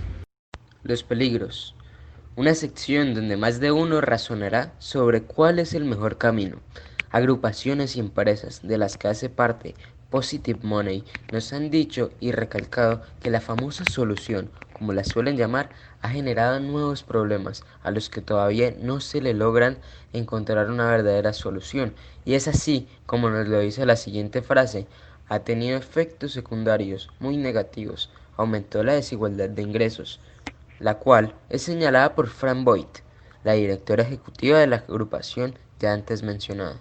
Los 0.82 1.02
peligros. 1.02 1.76
Una 2.36 2.54
sección 2.54 3.12
donde 3.12 3.36
más 3.36 3.60
de 3.60 3.70
uno 3.70 4.00
razonará 4.00 4.72
sobre 4.78 5.24
cuál 5.24 5.58
es 5.58 5.74
el 5.74 5.84
mejor 5.84 6.16
camino 6.16 6.56
agrupaciones 7.16 7.96
y 7.96 8.00
empresas 8.00 8.60
de 8.62 8.76
las 8.76 8.98
que 8.98 9.08
hace 9.08 9.30
parte 9.30 9.74
Positive 10.10 10.60
Money 10.62 11.02
nos 11.32 11.50
han 11.54 11.70
dicho 11.70 12.10
y 12.20 12.30
recalcado 12.30 13.00
que 13.22 13.30
la 13.30 13.40
famosa 13.40 13.84
solución, 13.90 14.50
como 14.74 14.92
la 14.92 15.02
suelen 15.02 15.38
llamar, 15.38 15.70
ha 16.02 16.10
generado 16.10 16.60
nuevos 16.60 17.02
problemas 17.02 17.64
a 17.82 17.90
los 17.90 18.10
que 18.10 18.20
todavía 18.20 18.74
no 18.78 19.00
se 19.00 19.22
le 19.22 19.32
logran 19.32 19.78
encontrar 20.12 20.70
una 20.70 20.90
verdadera 20.90 21.32
solución. 21.32 21.94
Y 22.26 22.34
es 22.34 22.48
así 22.48 22.86
como 23.06 23.30
nos 23.30 23.48
lo 23.48 23.60
dice 23.60 23.86
la 23.86 23.96
siguiente 23.96 24.42
frase, 24.42 24.86
ha 25.28 25.38
tenido 25.38 25.78
efectos 25.78 26.32
secundarios 26.32 27.08
muy 27.18 27.38
negativos, 27.38 28.10
aumentó 28.36 28.84
la 28.84 28.92
desigualdad 28.92 29.48
de 29.48 29.62
ingresos, 29.62 30.20
la 30.80 30.98
cual 30.98 31.34
es 31.48 31.62
señalada 31.62 32.14
por 32.14 32.28
Fran 32.28 32.64
Boyd, 32.64 32.84
la 33.42 33.54
directora 33.54 34.02
ejecutiva 34.02 34.58
de 34.58 34.66
la 34.66 34.76
agrupación 34.76 35.54
ya 35.80 35.94
antes 35.94 36.22
mencionada. 36.22 36.78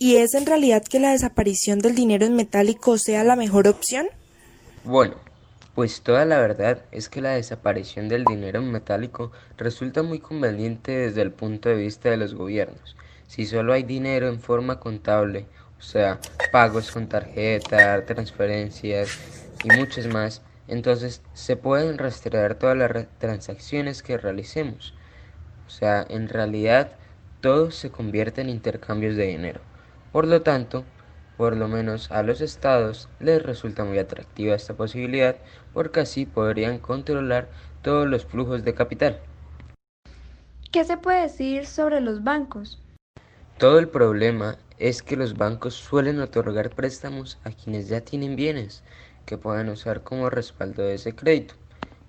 ¿Y 0.00 0.16
es 0.16 0.34
en 0.34 0.46
realidad 0.46 0.84
que 0.84 1.00
la 1.00 1.10
desaparición 1.10 1.80
del 1.80 1.96
dinero 1.96 2.24
en 2.24 2.36
metálico 2.36 2.98
sea 2.98 3.24
la 3.24 3.34
mejor 3.34 3.66
opción? 3.66 4.06
Bueno, 4.84 5.16
pues 5.74 6.02
toda 6.02 6.24
la 6.24 6.38
verdad 6.38 6.82
es 6.92 7.08
que 7.08 7.20
la 7.20 7.32
desaparición 7.32 8.08
del 8.08 8.24
dinero 8.24 8.60
en 8.60 8.70
metálico 8.70 9.32
resulta 9.56 10.04
muy 10.04 10.20
conveniente 10.20 10.92
desde 10.92 11.22
el 11.22 11.32
punto 11.32 11.68
de 11.68 11.74
vista 11.74 12.10
de 12.10 12.16
los 12.16 12.34
gobiernos. 12.34 12.96
Si 13.26 13.44
solo 13.44 13.72
hay 13.72 13.82
dinero 13.82 14.28
en 14.28 14.38
forma 14.38 14.78
contable, 14.78 15.46
o 15.80 15.82
sea, 15.82 16.20
pagos 16.52 16.92
con 16.92 17.08
tarjeta, 17.08 18.04
transferencias 18.06 19.18
y 19.64 19.76
muchas 19.76 20.06
más, 20.06 20.42
entonces 20.68 21.22
se 21.34 21.56
pueden 21.56 21.98
rastrear 21.98 22.54
todas 22.54 22.76
las 22.76 23.08
transacciones 23.18 24.04
que 24.04 24.16
realicemos. 24.16 24.94
O 25.66 25.70
sea, 25.70 26.06
en 26.08 26.28
realidad 26.28 26.92
todo 27.40 27.72
se 27.72 27.90
convierte 27.90 28.42
en 28.42 28.48
intercambios 28.48 29.16
de 29.16 29.26
dinero. 29.26 29.67
Por 30.12 30.26
lo 30.26 30.42
tanto, 30.42 30.84
por 31.36 31.56
lo 31.56 31.68
menos 31.68 32.10
a 32.10 32.22
los 32.22 32.40
estados 32.40 33.08
les 33.20 33.42
resulta 33.42 33.84
muy 33.84 33.98
atractiva 33.98 34.54
esta 34.54 34.74
posibilidad 34.74 35.36
porque 35.72 36.00
así 36.00 36.26
podrían 36.26 36.78
controlar 36.78 37.48
todos 37.82 38.08
los 38.08 38.24
flujos 38.24 38.64
de 38.64 38.74
capital. 38.74 39.20
¿Qué 40.72 40.84
se 40.84 40.96
puede 40.96 41.22
decir 41.22 41.66
sobre 41.66 42.00
los 42.00 42.24
bancos? 42.24 42.78
Todo 43.58 43.78
el 43.78 43.88
problema 43.88 44.56
es 44.78 45.02
que 45.02 45.16
los 45.16 45.36
bancos 45.36 45.74
suelen 45.74 46.20
otorgar 46.20 46.70
préstamos 46.70 47.38
a 47.44 47.50
quienes 47.50 47.88
ya 47.88 48.00
tienen 48.00 48.36
bienes 48.36 48.82
que 49.26 49.38
puedan 49.38 49.68
usar 49.68 50.02
como 50.02 50.30
respaldo 50.30 50.82
de 50.82 50.94
ese 50.94 51.14
crédito. 51.14 51.54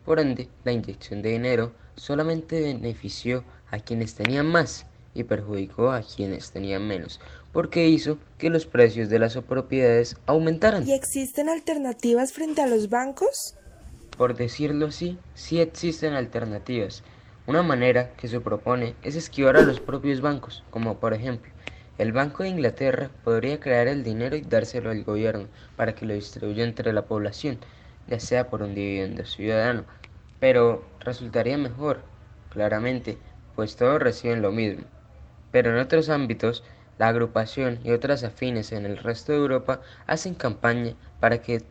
Por 0.05 0.19
ende, 0.19 0.49
la 0.63 0.71
inyección 0.71 1.21
de 1.21 1.29
dinero 1.29 1.73
solamente 1.95 2.61
benefició 2.61 3.43
a 3.71 3.79
quienes 3.79 4.15
tenían 4.15 4.45
más 4.45 4.85
y 5.13 5.23
perjudicó 5.23 5.91
a 5.91 6.01
quienes 6.01 6.51
tenían 6.51 6.87
menos, 6.87 7.19
porque 7.51 7.87
hizo 7.87 8.17
que 8.37 8.49
los 8.49 8.65
precios 8.65 9.09
de 9.09 9.19
las 9.19 9.37
propiedades 9.37 10.17
aumentaran. 10.25 10.87
¿Y 10.87 10.93
existen 10.93 11.49
alternativas 11.49 12.33
frente 12.33 12.61
a 12.61 12.67
los 12.67 12.89
bancos? 12.89 13.55
Por 14.17 14.35
decirlo 14.35 14.87
así, 14.87 15.17
sí 15.33 15.59
existen 15.59 16.13
alternativas. 16.13 17.03
Una 17.47 17.63
manera 17.63 18.13
que 18.15 18.27
se 18.27 18.39
propone 18.39 18.95
es 19.01 19.15
esquivar 19.15 19.57
a 19.57 19.61
los 19.61 19.79
propios 19.79 20.21
bancos, 20.21 20.63
como 20.69 20.99
por 20.99 21.13
ejemplo, 21.13 21.51
el 21.97 22.13
Banco 22.13 22.43
de 22.43 22.49
Inglaterra 22.49 23.09
podría 23.23 23.59
crear 23.59 23.87
el 23.87 24.03
dinero 24.03 24.35
y 24.37 24.41
dárselo 24.41 24.89
al 24.91 25.03
gobierno 25.03 25.47
para 25.75 25.95
que 25.95 26.05
lo 26.05 26.13
distribuya 26.13 26.63
entre 26.63 26.93
la 26.93 27.05
población, 27.05 27.59
ya 28.07 28.19
sea 28.19 28.49
por 28.49 28.61
un 28.61 28.73
dividendo 28.73 29.25
ciudadano, 29.25 29.83
pero 30.39 30.85
resultaría 31.01 31.57
mejor, 31.57 32.01
claramente, 32.51 33.17
pues 33.55 33.75
todos 33.75 34.01
reciben 34.01 34.41
lo 34.41 34.51
mismo. 34.51 34.83
Pero 35.51 35.71
en 35.71 35.77
otros 35.77 36.07
ámbitos, 36.09 36.63
la 36.99 37.07
agrupación 37.07 37.79
y 37.83 37.91
otras 37.91 38.23
afines 38.23 38.71
en 38.71 38.85
el 38.85 38.97
resto 38.97 39.31
de 39.31 39.39
Europa 39.39 39.81
hacen 40.05 40.35
campaña 40.35 40.93
para 41.19 41.41
que 41.41 41.63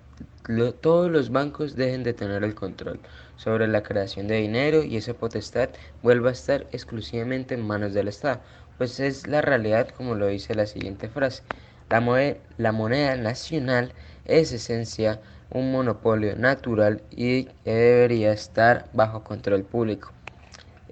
todos 0.80 1.10
los 1.10 1.30
bancos 1.30 1.76
dejen 1.76 2.02
de 2.02 2.14
tener 2.14 2.42
el 2.42 2.54
control 2.54 2.98
sobre 3.36 3.68
la 3.68 3.82
creación 3.82 4.26
de 4.26 4.36
dinero 4.36 4.82
y 4.82 4.96
esa 4.96 5.14
potestad 5.14 5.68
vuelva 6.02 6.30
a 6.30 6.32
estar 6.32 6.66
exclusivamente 6.72 7.54
en 7.54 7.66
manos 7.66 7.92
del 7.94 8.08
Estado, 8.08 8.40
pues 8.78 8.98
es 8.98 9.28
la 9.28 9.42
realidad 9.42 9.90
como 9.90 10.14
lo 10.14 10.26
dice 10.26 10.54
la 10.54 10.66
siguiente 10.66 11.08
frase. 11.08 11.42
La, 11.90 12.72
moneda 12.72 13.16
nacional 13.16 13.92
es 14.26 14.52
esencia 14.52 15.20
un 15.50 15.72
monopolio 15.72 16.36
natural 16.36 17.02
y 17.10 17.48
debería 17.64 18.32
estar 18.32 18.86
bajo 18.92 19.24
control 19.24 19.62
público. 19.62 20.12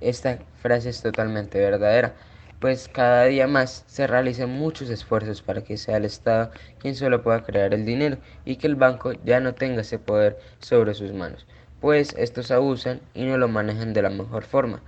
Esta 0.01 0.39
frase 0.63 0.91
es 0.91 1.03
totalmente 1.03 1.59
verdadera 1.59 2.15
pues 2.61 2.89
cada 2.89 3.25
día 3.25 3.47
más 3.47 3.85
se 3.87 4.07
realizan 4.07 4.51
muchos 4.51 4.89
esfuerzos 4.91 5.43
para 5.43 5.63
que 5.63 5.77
sea 5.77 5.99
el 5.99 6.05
Estado 6.05 6.51
quien 6.79 6.95
solo 6.95 7.23
pueda 7.23 7.45
crear 7.45 7.75
el 7.75 7.85
dinero 7.85 8.19
y 8.45 8.57
que 8.57 8.67
el 8.67 8.77
banco 8.77 9.13
ya 9.25 9.41
no 9.41 9.55
tenga 9.55 9.83
ese 9.83 9.99
poder 9.99 10.39
sobre 10.59 10.95
sus 10.95 11.13
manos, 11.13 11.47
pues 11.81 12.15
estos 12.19 12.51
abusan 12.51 13.01
y 13.15 13.25
no 13.25 13.39
lo 13.39 13.49
manejan 13.49 13.93
de 13.93 14.03
la 14.03 14.11
mejor 14.11 14.45
forma, 14.45 14.83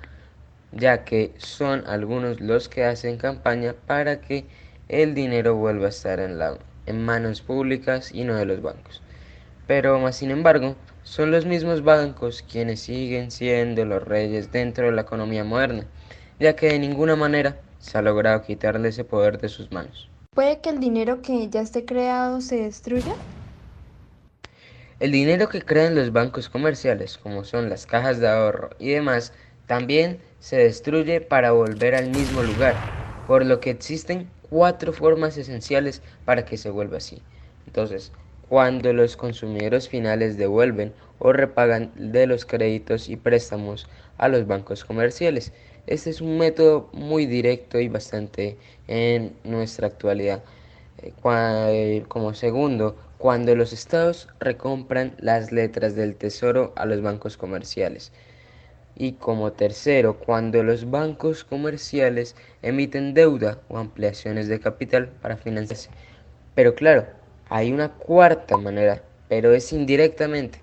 ya 0.73 1.05
que 1.05 1.35
son 1.39 1.85
algunos 1.87 2.41
los 2.41 2.69
que 2.69 2.85
hacen 2.85 3.19
campaña 3.19 3.75
para 3.87 4.21
que 4.21 4.47
el 4.89 5.15
dinero 5.15 5.55
vuelva 5.57 5.87
a 5.87 5.91
estar 5.91 6.21
en, 6.21 6.39
en 6.87 7.05
manos 7.05 7.43
públicas 7.43 8.13
y 8.13 8.25
no 8.25 8.35
de 8.35 8.47
los 8.47 8.63
bancos. 8.63 9.03
Pero 9.67 9.99
más 9.99 10.17
sin 10.17 10.31
embargo, 10.31 10.77
son 11.03 11.31
los 11.31 11.45
mismos 11.45 11.83
bancos 11.83 12.43
quienes 12.43 12.81
siguen 12.81 13.31
siendo 13.31 13.85
los 13.85 14.03
reyes 14.03 14.51
dentro 14.51 14.87
de 14.87 14.93
la 14.93 15.03
economía 15.03 15.45
moderna, 15.45 15.87
ya 16.39 16.57
que 16.57 16.69
de 16.69 16.79
ninguna 16.79 17.17
manera 17.17 17.61
se 17.79 17.99
ha 17.99 18.03
logrado 18.03 18.43
quitarle 18.43 18.89
ese 18.89 19.05
poder 19.05 19.39
de 19.41 19.49
sus 19.49 19.71
manos. 19.73 20.11
¿Puede 20.35 20.61
que 20.61 20.71
el 20.71 20.81
dinero 20.81 21.21
que 21.23 21.49
ya 21.49 21.61
esté 21.61 21.85
creado 21.85 22.41
se 22.41 22.57
destruya? 22.63 23.13
El 25.01 25.13
dinero 25.13 25.49
que 25.49 25.63
crean 25.63 25.95
los 25.95 26.13
bancos 26.13 26.49
comerciales, 26.49 27.19
como 27.19 27.45
son 27.45 27.69
las 27.69 27.87
cajas 27.87 28.21
de 28.21 28.29
ahorro 28.29 28.71
y 28.79 28.91
demás, 28.91 29.33
también 29.67 30.21
se 30.41 30.57
destruye 30.57 31.21
para 31.21 31.53
volver 31.53 31.95
al 31.95 32.11
mismo 32.11 32.43
lugar, 32.43 32.87
por 33.25 33.45
lo 33.45 33.61
que 33.61 33.71
existen 33.71 34.31
cuatro 34.51 34.93
formas 34.93 35.37
esenciales 35.37 36.03
para 36.25 36.45
que 36.45 36.57
se 36.57 36.71
vuelva 36.71 36.99
así. 36.99 37.23
Entonces, 37.67 38.13
cuando 38.49 38.93
los 38.93 39.17
consumidores 39.17 39.89
finales 39.89 40.37
devuelven 40.37 40.95
o 41.19 41.33
repagan 41.33 41.93
de 41.97 42.27
los 42.27 42.45
créditos 42.45 43.09
y 43.09 43.17
préstamos 43.17 43.89
a 44.17 44.29
los 44.29 44.47
bancos 44.47 44.85
comerciales. 44.85 45.53
Este 45.89 46.11
es 46.11 46.21
un 46.21 46.37
método 46.37 46.91
muy 46.93 47.25
directo 47.25 47.81
y 47.81 47.89
bastante 47.89 48.59
en 48.89 49.33
nuestra 49.43 49.87
actualidad. 49.87 50.45
Eh, 51.03 52.05
como 52.09 52.35
segundo, 52.35 52.95
cuando 53.17 53.57
los 53.57 53.73
estados 53.73 54.29
recompran 54.39 55.15
las 55.19 55.51
letras 55.51 55.97
del 55.97 56.15
tesoro 56.15 56.75
a 56.77 56.85
los 56.85 57.01
bancos 57.01 57.39
comerciales. 57.39 58.13
Y 58.97 59.13
como 59.13 59.53
tercero, 59.53 60.19
cuando 60.19 60.63
los 60.63 60.91
bancos 60.91 61.43
comerciales 61.45 62.37
emiten 62.61 63.15
deuda 63.15 63.59
o 63.71 63.79
ampliaciones 63.79 64.47
de 64.49 64.61
capital 64.61 65.09
para 65.23 65.39
financiarse. 65.39 65.89
Pero 66.55 66.75
claro, 66.75 67.07
hay 67.49 67.73
una 67.73 67.95
cuarta 67.95 68.59
manera, 68.59 69.03
pero 69.31 69.55
es 69.55 69.73
indirectamente, 69.73 70.61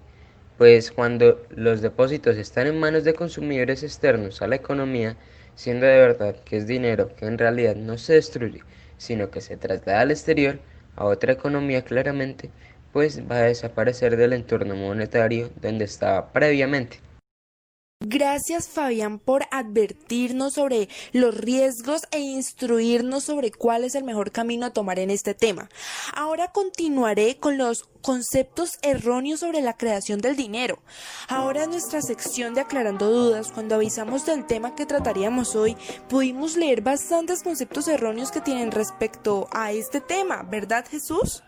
pues 0.58 0.92
cuando 0.92 1.42
los 1.50 1.82
depósitos 1.82 2.38
están 2.38 2.68
en 2.68 2.80
manos 2.80 3.04
de 3.04 3.14
consumidores 3.14 3.84
externos 3.84 4.42
a 4.42 4.48
la 4.48 4.56
economía, 4.56 5.18
siendo 5.56 5.86
de 5.86 6.00
verdad 6.00 6.36
que 6.46 6.58
es 6.58 6.68
dinero 6.68 7.16
que 7.16 7.26
en 7.26 7.38
realidad 7.38 7.76
no 7.76 7.98
se 7.98 8.14
destruye, 8.14 8.62
sino 8.98 9.30
que 9.32 9.42
se 9.42 9.58
traslada 9.58 10.02
al 10.02 10.12
exterior, 10.12 10.60
a 10.96 11.06
otra 11.06 11.34
economía 11.34 11.84
claramente, 11.84 12.52
pues 12.94 13.22
va 13.30 13.38
a 13.38 13.42
desaparecer 13.44 14.16
del 14.16 14.34
entorno 14.34 14.76
monetario 14.76 15.50
donde 15.62 15.86
estaba 15.86 16.32
previamente. 16.32 17.00
Gracias 18.08 18.68
Fabián 18.68 19.18
por 19.18 19.48
advertirnos 19.50 20.54
sobre 20.54 20.90
los 21.12 21.36
riesgos 21.36 22.04
e 22.12 22.20
instruirnos 22.20 23.24
sobre 23.24 23.50
cuál 23.50 23.84
es 23.84 23.96
el 23.96 24.04
mejor 24.04 24.32
camino 24.32 24.68
a 24.68 24.70
tomar 24.70 25.00
en 25.00 25.10
este 25.10 25.34
tema. 25.34 25.70
Ahora 26.14 26.52
continuaré 26.52 27.38
con 27.38 27.58
los 27.58 27.90
conceptos 28.04 28.78
erróneos 28.84 29.40
sobre 29.40 29.62
la 29.62 29.76
creación 29.76 30.20
del 30.22 30.36
dinero. 30.36 30.84
Ahora 31.28 31.64
en 31.64 31.72
nuestra 31.72 32.04
sección 32.04 32.54
de 32.54 32.62
aclarando 32.62 33.10
dudas, 33.10 33.52
cuando 33.52 33.74
avisamos 33.74 34.24
del 34.28 34.46
tema 34.46 34.76
que 34.76 34.86
trataríamos 34.86 35.56
hoy, 35.56 35.76
pudimos 36.08 36.58
leer 36.58 36.82
bastantes 36.82 37.42
conceptos 37.42 37.88
erróneos 37.88 38.32
que 38.32 38.40
tienen 38.40 38.72
respecto 38.72 39.48
a 39.52 39.72
este 39.72 40.00
tema, 40.00 40.44
¿verdad 40.44 40.86
Jesús? 40.88 41.42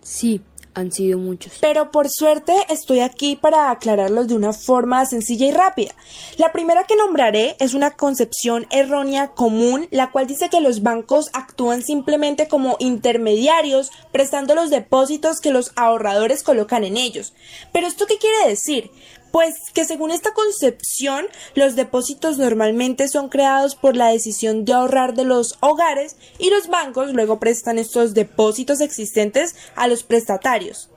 Sí, 0.00 0.42
han 0.78 0.92
sido 0.92 1.18
muchos. 1.18 1.54
Pero 1.60 1.90
por 1.90 2.08
suerte 2.08 2.54
estoy 2.68 3.00
aquí 3.00 3.36
para 3.36 3.70
aclararlos 3.70 4.28
de 4.28 4.34
una 4.34 4.52
forma 4.52 5.04
sencilla 5.06 5.46
y 5.46 5.50
rápida. 5.50 5.94
La 6.36 6.52
primera 6.52 6.84
que 6.84 6.96
nombraré 6.96 7.56
es 7.58 7.74
una 7.74 7.92
concepción 7.92 8.66
errónea 8.70 9.28
común, 9.28 9.88
la 9.90 10.10
cual 10.10 10.26
dice 10.26 10.48
que 10.48 10.60
los 10.60 10.82
bancos 10.82 11.30
actúan 11.32 11.82
simplemente 11.82 12.48
como 12.48 12.76
intermediarios, 12.78 13.90
prestando 14.12 14.54
los 14.54 14.70
depósitos 14.70 15.40
que 15.40 15.50
los 15.50 15.72
ahorradores 15.76 16.42
colocan 16.42 16.84
en 16.84 16.96
ellos. 16.96 17.34
Pero 17.72 17.86
¿esto 17.86 18.06
qué 18.06 18.18
quiere 18.18 18.48
decir? 18.48 18.90
Pues 19.30 19.54
que 19.74 19.84
según 19.84 20.10
esta 20.10 20.32
concepción, 20.32 21.26
los 21.54 21.76
depósitos 21.76 22.38
normalmente 22.38 23.08
son 23.08 23.28
creados 23.28 23.74
por 23.74 23.96
la 23.96 24.08
decisión 24.08 24.64
de 24.64 24.72
ahorrar 24.72 25.14
de 25.14 25.24
los 25.24 25.58
hogares 25.60 26.16
y 26.38 26.50
los 26.50 26.68
bancos 26.68 27.12
luego 27.12 27.38
prestan 27.38 27.78
estos 27.78 28.14
depósitos 28.14 28.80
existentes 28.80 29.54
a 29.76 29.86
los 29.86 30.02
prestatarios. 30.02 30.90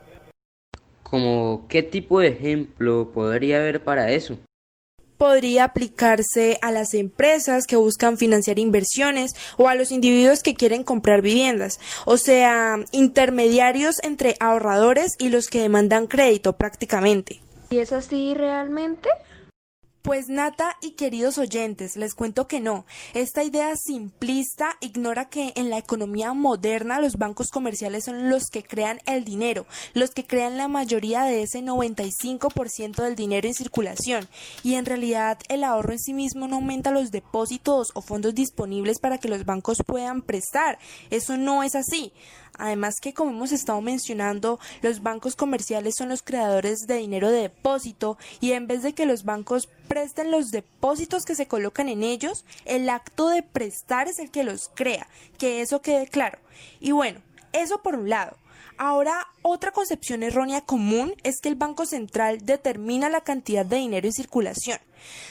¿Como 1.04 1.66
qué 1.68 1.84
tipo 1.84 2.20
de 2.22 2.30
ejemplo 2.30 3.12
podría 3.14 3.58
haber 3.58 3.84
para 3.84 4.12
eso? 4.12 4.38
podría 5.22 5.66
aplicarse 5.66 6.58
a 6.64 6.72
las 6.72 6.96
empresas 6.96 7.68
que 7.68 7.76
buscan 7.76 8.18
financiar 8.18 8.58
inversiones 8.58 9.36
o 9.56 9.68
a 9.68 9.76
los 9.76 9.92
individuos 9.92 10.42
que 10.42 10.56
quieren 10.56 10.84
comprar 10.84 11.22
viviendas, 11.22 11.80
o 12.06 12.18
sea, 12.18 12.80
intermediarios 12.92 13.98
entre 14.02 14.36
ahorradores 14.40 15.18
y 15.20 15.30
los 15.30 15.48
que 15.48 15.62
demandan 15.62 16.08
crédito 16.08 16.58
prácticamente. 16.58 17.40
¿Y 17.72 17.80
es 17.80 17.94
así 17.94 18.34
realmente? 18.34 19.10
Pues 20.02 20.30
Nata 20.30 20.78
y 20.82 20.92
queridos 20.94 21.38
oyentes, 21.38 21.96
les 21.96 22.16
cuento 22.16 22.48
que 22.48 22.60
no. 22.60 22.86
Esta 23.14 23.44
idea 23.44 23.76
simplista 23.76 24.76
ignora 24.80 25.30
que 25.30 25.54
en 25.56 25.70
la 25.70 25.78
economía 25.78 26.34
moderna 26.34 27.00
los 27.00 27.18
bancos 27.18 27.52
comerciales 27.52 28.06
son 28.06 28.28
los 28.28 28.50
que 28.50 28.64
crean 28.64 29.00
el 29.06 29.24
dinero, 29.24 29.68
los 29.94 30.10
que 30.10 30.26
crean 30.26 30.58
la 30.58 30.68
mayoría 30.68 31.22
de 31.22 31.44
ese 31.44 31.62
95% 31.62 32.96
del 32.96 33.16
dinero 33.16 33.48
en 33.48 33.54
circulación. 33.54 34.28
Y 34.64 34.74
en 34.74 34.88
realidad 34.88 35.38
el 35.50 35.64
ahorro 35.64 35.92
en 35.92 36.00
sí 36.00 36.16
mismo 36.16 36.48
no 36.48 36.56
aumenta 36.56 36.90
los 36.90 37.12
depósitos 37.12 37.92
o 37.94 38.02
fondos 38.02 38.34
disponibles 38.34 38.98
para 38.98 39.20
que 39.20 39.30
los 39.30 39.46
bancos 39.46 39.84
puedan 39.86 40.24
prestar. 40.24 40.80
Eso 41.12 41.38
no 41.38 41.62
es 41.62 41.76
así. 41.76 42.12
Además 42.58 43.00
que, 43.00 43.14
como 43.14 43.32
hemos 43.32 43.52
estado 43.52 43.82
mencionando, 43.82 44.60
los 44.82 45.02
bancos 45.02 45.36
comerciales 45.36 45.96
son 45.98 46.10
los 46.10 46.22
creadores 46.22 46.82
de 46.86 46.98
dinero 46.98 47.30
de 47.30 47.42
depósito 47.42 48.18
y 48.40 48.52
en 48.52 48.68
vez 48.68 48.84
de 48.84 48.94
que 48.94 49.06
los 49.06 49.24
bancos 49.24 49.68
presten 49.92 50.32
los 50.32 50.52
depósitos 50.52 51.26
que 51.26 51.36
se 51.36 51.50
colocan 51.50 51.90
en 51.90 52.02
ellos, 52.02 52.46
el 52.64 52.90
acto 52.90 53.28
de 53.28 53.44
prestar 53.44 54.08
es 54.08 54.20
el 54.20 54.32
que 54.32 54.46
los 54.46 54.72
crea, 54.74 55.06
que 55.38 55.60
eso 55.60 55.82
quede 55.82 56.08
claro. 56.08 56.40
Y 56.80 56.92
bueno, 56.92 57.20
eso 57.52 57.82
por 57.82 57.96
un 57.96 58.08
lado. 58.08 58.38
Ahora, 58.78 59.28
otra 59.42 59.72
concepción 59.72 60.24
errónea 60.24 60.62
común 60.62 61.14
es 61.24 61.42
que 61.42 61.50
el 61.50 61.56
Banco 61.56 61.86
Central 61.86 62.46
determina 62.46 63.10
la 63.10 63.20
cantidad 63.20 63.66
de 63.66 63.76
dinero 63.76 64.08
en 64.08 64.14
circulación. 64.14 64.80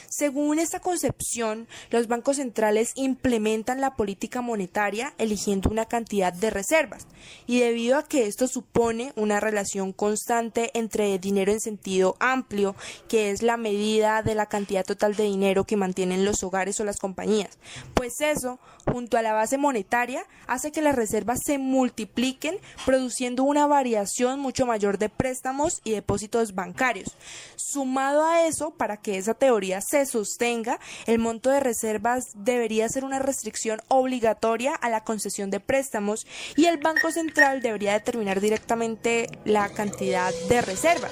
Según 0.09 0.59
esta 0.59 0.79
concepción, 0.79 1.67
los 1.89 2.07
bancos 2.07 2.37
centrales 2.37 2.91
implementan 2.95 3.81
la 3.81 3.95
política 3.95 4.41
monetaria 4.41 5.13
eligiendo 5.17 5.69
una 5.69 5.85
cantidad 5.85 6.33
de 6.33 6.49
reservas 6.49 7.07
y 7.47 7.59
debido 7.59 7.97
a 7.97 8.03
que 8.03 8.27
esto 8.27 8.47
supone 8.47 9.13
una 9.15 9.39
relación 9.39 9.93
constante 9.93 10.71
entre 10.73 11.17
dinero 11.19 11.51
en 11.51 11.59
sentido 11.59 12.15
amplio, 12.19 12.75
que 13.07 13.31
es 13.31 13.41
la 13.41 13.57
medida 13.57 14.21
de 14.21 14.35
la 14.35 14.47
cantidad 14.47 14.83
total 14.83 15.15
de 15.15 15.23
dinero 15.23 15.63
que 15.63 15.77
mantienen 15.77 16.25
los 16.25 16.43
hogares 16.43 16.79
o 16.79 16.83
las 16.83 16.97
compañías, 16.97 17.57
pues 17.93 18.21
eso, 18.21 18.59
junto 18.85 19.17
a 19.17 19.21
la 19.21 19.33
base 19.33 19.57
monetaria, 19.57 20.25
hace 20.47 20.71
que 20.71 20.81
las 20.81 20.95
reservas 20.95 21.39
se 21.45 21.57
multipliquen 21.57 22.57
produciendo 22.85 23.43
una 23.43 23.67
variación 23.67 24.39
mucho 24.39 24.65
mayor 24.65 24.97
de 24.97 25.09
préstamos 25.09 25.81
y 25.83 25.91
depósitos 25.91 26.53
bancarios. 26.53 27.15
Sumado 27.55 28.25
a 28.25 28.45
eso, 28.45 28.71
para 28.71 28.97
que 28.97 29.17
esa 29.17 29.33
teoría 29.33 29.60
se 29.81 30.05
sostenga, 30.05 30.79
el 31.05 31.19
monto 31.19 31.51
de 31.51 31.59
reservas 31.59 32.31
debería 32.35 32.89
ser 32.89 33.05
una 33.05 33.19
restricción 33.19 33.79
obligatoria 33.89 34.73
a 34.73 34.89
la 34.89 35.03
concesión 35.03 35.51
de 35.51 35.59
préstamos 35.59 36.25
y 36.55 36.65
el 36.65 36.77
Banco 36.77 37.11
Central 37.11 37.61
debería 37.61 37.93
determinar 37.93 38.41
directamente 38.41 39.29
la 39.45 39.69
cantidad 39.69 40.33
de 40.49 40.61
reservas. 40.61 41.11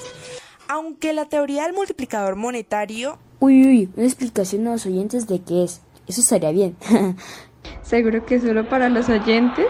Aunque 0.68 1.14
la 1.14 1.26
teoría 1.26 1.64
del 1.64 1.74
multiplicador 1.74 2.36
monetario... 2.36 3.20
Uy, 3.40 3.66
uy, 3.66 3.90
una 3.96 4.06
explicación 4.06 4.68
a 4.68 4.72
los 4.72 4.86
oyentes 4.86 5.28
de 5.28 5.42
qué 5.42 5.64
es. 5.64 5.82
Eso 6.08 6.22
estaría 6.22 6.52
bien. 6.52 6.76
¿Seguro 7.84 8.26
que 8.26 8.40
solo 8.40 8.68
para 8.68 8.90
los 8.90 9.10
oyentes? 9.10 9.68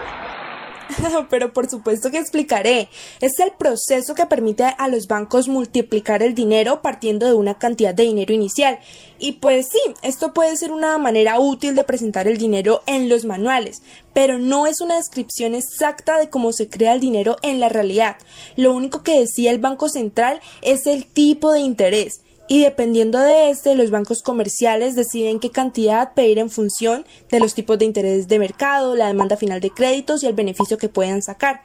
Pero 1.30 1.52
por 1.52 1.68
supuesto 1.68 2.10
que 2.10 2.18
explicaré. 2.18 2.88
Es 3.20 3.38
el 3.38 3.52
proceso 3.52 4.14
que 4.14 4.26
permite 4.26 4.64
a 4.64 4.88
los 4.88 5.06
bancos 5.06 5.48
multiplicar 5.48 6.22
el 6.22 6.34
dinero 6.34 6.82
partiendo 6.82 7.26
de 7.26 7.34
una 7.34 7.58
cantidad 7.58 7.94
de 7.94 8.04
dinero 8.04 8.34
inicial. 8.34 8.78
Y 9.18 9.32
pues 9.32 9.68
sí, 9.70 9.80
esto 10.02 10.32
puede 10.32 10.56
ser 10.56 10.72
una 10.72 10.96
manera 10.98 11.38
útil 11.38 11.74
de 11.74 11.84
presentar 11.84 12.26
el 12.26 12.38
dinero 12.38 12.82
en 12.86 13.08
los 13.08 13.24
manuales, 13.24 13.82
pero 14.14 14.38
no 14.38 14.66
es 14.66 14.80
una 14.80 14.96
descripción 14.96 15.54
exacta 15.54 16.18
de 16.18 16.30
cómo 16.30 16.52
se 16.52 16.68
crea 16.68 16.94
el 16.94 17.00
dinero 17.00 17.36
en 17.42 17.60
la 17.60 17.68
realidad. 17.68 18.16
Lo 18.56 18.72
único 18.72 19.02
que 19.02 19.20
decía 19.20 19.50
el 19.50 19.58
Banco 19.58 19.88
Central 19.88 20.40
es 20.62 20.86
el 20.86 21.04
tipo 21.06 21.52
de 21.52 21.60
interés 21.60 22.22
y 22.50 22.64
dependiendo 22.64 23.20
de 23.20 23.50
este, 23.50 23.76
los 23.76 23.92
bancos 23.92 24.22
comerciales 24.22 24.96
deciden 24.96 25.38
qué 25.38 25.50
cantidad 25.50 26.14
pedir 26.14 26.40
en 26.40 26.50
función 26.50 27.06
de 27.30 27.38
los 27.38 27.54
tipos 27.54 27.78
de 27.78 27.84
interés 27.84 28.26
de 28.26 28.40
mercado, 28.40 28.96
la 28.96 29.06
demanda 29.06 29.36
final 29.36 29.60
de 29.60 29.70
créditos 29.70 30.24
y 30.24 30.26
el 30.26 30.32
beneficio 30.32 30.76
que 30.76 30.88
puedan 30.88 31.22
sacar. 31.22 31.62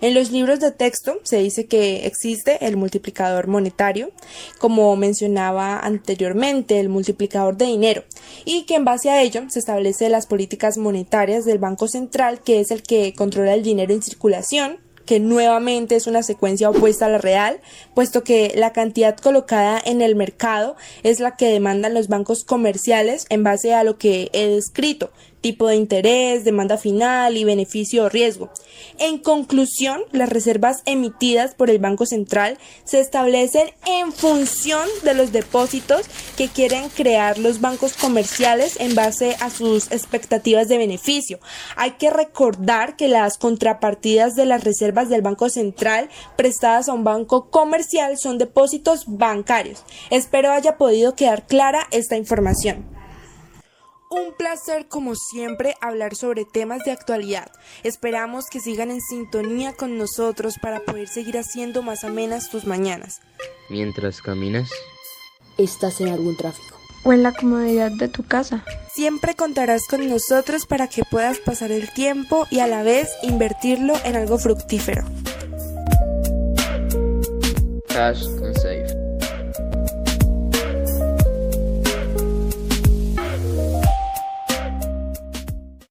En 0.00 0.14
los 0.14 0.30
libros 0.30 0.60
de 0.60 0.70
texto 0.70 1.18
se 1.24 1.38
dice 1.38 1.66
que 1.66 2.06
existe 2.06 2.64
el 2.64 2.76
multiplicador 2.76 3.48
monetario, 3.48 4.12
como 4.60 4.94
mencionaba 4.94 5.80
anteriormente, 5.80 6.78
el 6.78 6.88
multiplicador 6.88 7.56
de 7.56 7.64
dinero, 7.64 8.04
y 8.44 8.62
que 8.62 8.76
en 8.76 8.84
base 8.84 9.10
a 9.10 9.20
ello 9.20 9.42
se 9.48 9.58
establece 9.58 10.08
las 10.08 10.26
políticas 10.26 10.78
monetarias 10.78 11.46
del 11.46 11.58
Banco 11.58 11.88
Central, 11.88 12.42
que 12.42 12.60
es 12.60 12.70
el 12.70 12.84
que 12.84 13.12
controla 13.12 13.54
el 13.54 13.64
dinero 13.64 13.92
en 13.92 14.02
circulación, 14.02 14.78
que 15.08 15.20
nuevamente 15.20 15.96
es 15.96 16.06
una 16.06 16.22
secuencia 16.22 16.68
opuesta 16.68 17.06
a 17.06 17.08
la 17.08 17.16
real, 17.16 17.62
puesto 17.94 18.24
que 18.24 18.52
la 18.54 18.74
cantidad 18.74 19.16
colocada 19.16 19.80
en 19.82 20.02
el 20.02 20.14
mercado 20.14 20.76
es 21.02 21.18
la 21.18 21.34
que 21.34 21.46
demandan 21.46 21.94
los 21.94 22.08
bancos 22.08 22.44
comerciales 22.44 23.24
en 23.30 23.42
base 23.42 23.72
a 23.72 23.84
lo 23.84 23.96
que 23.96 24.28
he 24.34 24.48
descrito, 24.48 25.10
tipo 25.40 25.68
de 25.68 25.76
interés, 25.76 26.44
demanda 26.44 26.78
final 26.78 27.36
y 27.36 27.44
beneficio 27.44 28.04
o 28.04 28.08
riesgo. 28.08 28.50
En 28.98 29.18
conclusión, 29.18 30.02
las 30.12 30.28
reservas 30.28 30.82
emitidas 30.84 31.54
por 31.54 31.70
el 31.70 31.78
Banco 31.78 32.06
Central 32.06 32.58
se 32.84 33.00
establecen 33.00 33.70
en 33.86 34.12
función 34.12 34.86
de 35.02 35.14
los 35.14 35.32
depósitos 35.32 36.02
que 36.36 36.48
quieren 36.48 36.88
crear 36.90 37.38
los 37.38 37.60
bancos 37.60 37.94
comerciales 37.94 38.76
en 38.80 38.94
base 38.94 39.36
a 39.40 39.50
sus 39.50 39.90
expectativas 39.92 40.68
de 40.68 40.78
beneficio. 40.78 41.38
Hay 41.76 41.92
que 41.92 42.10
recordar 42.10 42.96
que 42.96 43.08
las 43.08 43.38
contrapartidas 43.38 44.34
de 44.34 44.46
las 44.46 44.64
reservas 44.64 45.08
del 45.08 45.22
Banco 45.22 45.48
Central 45.48 46.08
prestadas 46.36 46.88
a 46.88 46.94
un 46.94 47.04
banco 47.04 47.50
comercial 47.50 48.18
son 48.18 48.38
depósitos 48.38 49.04
bancarios. 49.06 49.84
Espero 50.10 50.50
haya 50.50 50.76
podido 50.76 51.14
quedar 51.14 51.46
clara 51.46 51.86
esta 51.90 52.16
información. 52.16 52.97
Un 54.10 54.32
placer 54.36 54.88
como 54.88 55.14
siempre 55.14 55.74
hablar 55.80 56.14
sobre 56.14 56.44
temas 56.44 56.84
de 56.84 56.92
actualidad. 56.92 57.50
Esperamos 57.82 58.46
que 58.50 58.60
sigan 58.60 58.90
en 58.90 59.00
sintonía 59.00 59.74
con 59.74 59.98
nosotros 59.98 60.54
para 60.60 60.80
poder 60.80 61.08
seguir 61.08 61.36
haciendo 61.38 61.82
más 61.82 62.04
amenas 62.04 62.50
tus 62.50 62.64
mañanas. 62.64 63.20
Mientras 63.68 64.22
caminas, 64.22 64.70
¿Estás 65.58 66.00
en 66.00 66.08
algún 66.08 66.36
tráfico? 66.36 66.78
O 67.02 67.12
en 67.12 67.24
la 67.24 67.32
comodidad 67.32 67.90
de 67.90 68.06
tu 68.06 68.22
casa. 68.22 68.64
Siempre 68.94 69.34
contarás 69.34 69.88
con 69.88 70.08
nosotros 70.08 70.66
para 70.66 70.86
que 70.86 71.02
puedas 71.04 71.38
pasar 71.40 71.72
el 71.72 71.92
tiempo 71.92 72.46
y 72.48 72.60
a 72.60 72.68
la 72.68 72.84
vez 72.84 73.10
invertirlo 73.22 73.94
en 74.04 74.14
algo 74.14 74.38
fructífero. 74.38 75.04
Cash 77.88 78.24